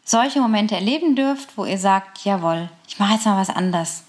solche 0.05 0.41
Momente 0.41 0.77
erleben 0.77 1.17
dürft, 1.17 1.59
wo 1.59 1.65
ihr 1.65 1.79
sagt, 1.79 2.25
jawohl, 2.25 2.69
ich 2.87 3.01
mache 3.01 3.15
jetzt 3.15 3.27
mal 3.27 3.37
was 3.37 3.51
anders. 3.51 4.05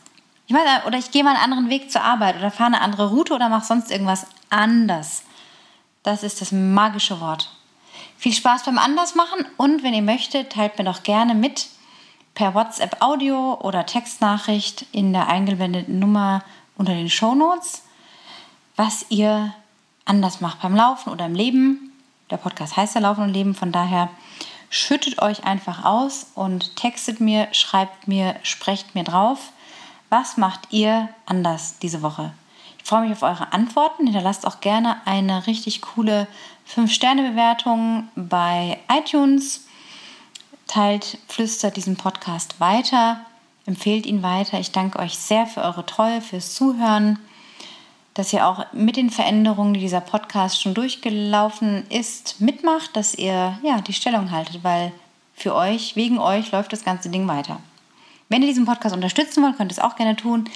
Ich 0.46 0.54
mache, 0.54 0.86
oder 0.86 1.00
ich 1.00 1.10
gehe 1.10 1.24
mal 1.24 1.32
einen 1.36 1.52
anderen 1.52 1.70
Weg 1.72 1.90
zur 1.92 2.04
Arbeit 2.04 2.36
oder 2.38 2.52
fahre 2.52 2.74
eine 2.74 2.82
andere 2.82 3.10
Route 3.10 3.34
oder 3.34 3.50
mache 3.50 3.66
sonst 3.66 3.90
irgendwas 3.90 4.28
anders. 4.52 5.24
Das 6.04 6.22
ist 6.22 6.40
das 6.40 6.52
magische 6.52 7.20
Wort. 7.20 7.50
Viel 8.16 8.34
Spaß 8.34 8.64
beim 8.64 8.78
Andersmachen 8.78 9.44
und 9.58 9.82
wenn 9.82 9.96
ihr 9.96 10.04
möchtet, 10.04 10.52
teilt 10.52 10.78
mir 10.78 10.84
doch 10.84 11.02
gerne 11.02 11.34
mit, 11.34 11.68
per 12.34 12.54
WhatsApp 12.56 13.02
Audio 13.02 13.60
oder 13.62 13.86
Textnachricht 13.86 14.86
in 14.92 15.14
der 15.14 15.28
eingeblendeten 15.28 16.00
Nummer 16.00 16.44
unter 16.78 16.94
den 16.94 17.10
Show 17.10 17.36
Notes, 17.36 17.84
was 18.76 19.06
ihr 19.10 19.54
anders 20.06 20.42
macht 20.42 20.62
beim 20.62 20.76
Laufen 20.76 21.12
oder 21.12 21.26
im 21.26 21.36
Leben. 21.36 21.92
Der 22.30 22.38
Podcast 22.38 22.78
heißt 22.78 22.96
ja 22.96 23.02
Laufen 23.02 23.24
und 23.24 23.34
Leben, 23.34 23.54
von 23.54 23.72
daher 23.72 24.10
schüttet 24.70 25.22
euch 25.22 25.44
einfach 25.44 25.84
aus 25.84 26.28
und 26.34 26.76
textet 26.76 27.20
mir, 27.20 27.48
schreibt 27.52 28.08
mir, 28.08 28.36
sprecht 28.44 28.96
mir 28.96 29.04
drauf. 29.04 29.52
Was 30.10 30.38
macht 30.38 30.72
ihr 30.72 31.10
anders 31.26 31.78
diese 31.80 32.02
Woche? 32.02 32.34
Ich 32.78 32.90
freue 32.90 33.02
mich 33.02 33.12
auf 33.12 33.24
eure 33.24 33.54
Antworten. 33.54 34.06
Hinterlasst 34.08 34.48
auch 34.48 34.60
gerne 34.60 35.02
eine 35.06 35.46
richtig 35.46 35.82
coole 35.82 36.28
5-Sterne-Bewertung 36.74 38.10
bei 38.16 38.80
iTunes 38.90 39.68
teilt, 40.72 41.18
flüstert 41.28 41.76
diesen 41.76 41.98
Podcast 41.98 42.60
weiter, 42.62 43.26
empfehlt 43.66 44.06
ihn 44.06 44.24
weiter. 44.24 44.58
Ich 44.60 44.72
danke 44.72 45.00
euch 45.00 45.18
sehr 45.18 45.46
für 45.46 45.62
eure 45.62 45.86
Treue, 45.86 46.22
fürs 46.22 46.56
Zuhören. 46.56 47.20
dass 48.14 48.34
ihr 48.34 48.46
auch 48.46 48.66
mit 48.74 48.98
den 48.98 49.10
Veränderungen, 49.10 49.74
die 49.74 49.80
dieser 49.80 50.02
Podcast 50.02 50.62
schon 50.62 50.74
durchgelaufen 50.74 51.86
ist, 51.90 52.42
mitmacht, 52.42 52.96
dass 52.96 53.16
ihr 53.16 53.58
ja 53.64 53.82
die 53.82 53.94
Stellung 53.94 54.32
haltet, 54.32 54.64
weil 54.64 54.92
für 55.34 55.56
euch, 55.56 55.96
wegen 55.96 56.20
euch 56.20 56.52
läuft 56.52 56.74
das 56.74 56.84
ganze 56.84 57.10
Ding 57.10 57.28
weiter. 57.28 57.62
Wenn 58.28 58.42
ihr 58.42 58.50
diesen 58.50 58.66
Podcast 58.66 58.94
unterstützen 58.94 59.44
wollt, 59.44 59.58
könnt 59.58 59.72
ihr 59.72 59.78
es 59.78 59.84
auch 59.84 59.96
gerne 59.96 60.16
tun. 60.16 60.50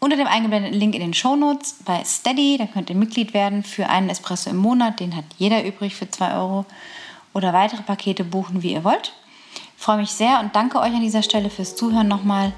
Unter 0.00 0.16
dem 0.16 0.26
eingeblendeten 0.26 0.78
Link 0.78 0.94
in 0.94 1.00
den 1.00 1.14
Show 1.14 1.36
Notes 1.36 1.76
bei 1.84 2.02
Steady, 2.04 2.58
da 2.58 2.66
könnt 2.66 2.90
ihr 2.90 2.96
Mitglied 2.96 3.32
werden 3.32 3.62
für 3.62 3.88
einen 3.88 4.10
Espresso 4.10 4.50
im 4.50 4.56
Monat, 4.56 5.00
den 5.00 5.14
hat 5.14 5.24
jeder 5.38 5.64
übrig 5.64 5.94
für 5.94 6.10
2 6.10 6.34
Euro. 6.34 6.66
Oder 7.32 7.52
weitere 7.52 7.82
Pakete 7.82 8.24
buchen, 8.24 8.62
wie 8.62 8.72
ihr 8.72 8.84
wollt. 8.84 9.12
Freue 9.84 9.98
mich 9.98 10.12
sehr 10.12 10.40
und 10.40 10.56
danke 10.56 10.78
euch 10.80 10.94
an 10.94 11.02
dieser 11.02 11.22
Stelle 11.22 11.50
fürs 11.50 11.76
Zuhören 11.76 12.08
nochmal. 12.08 12.54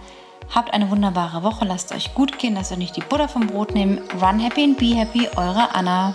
Habt 0.55 0.73
eine 0.73 0.93
wunderbare 0.93 1.43
Woche, 1.43 1.65
lasst 1.65 1.93
euch 1.93 2.15
gut 2.15 2.39
gehen, 2.39 2.55
lasst 2.55 2.71
euch 2.71 2.79
nicht 2.79 2.97
die 2.97 3.01
Butter 3.01 3.27
vom 3.27 3.49
Brot 3.49 3.75
nehmen. 3.75 3.99
Run 4.23 4.39
happy 4.39 4.63
and 4.63 4.79
be 4.79 4.95
happy, 4.95 5.29
eure 5.35 5.75
Anna. 5.75 6.15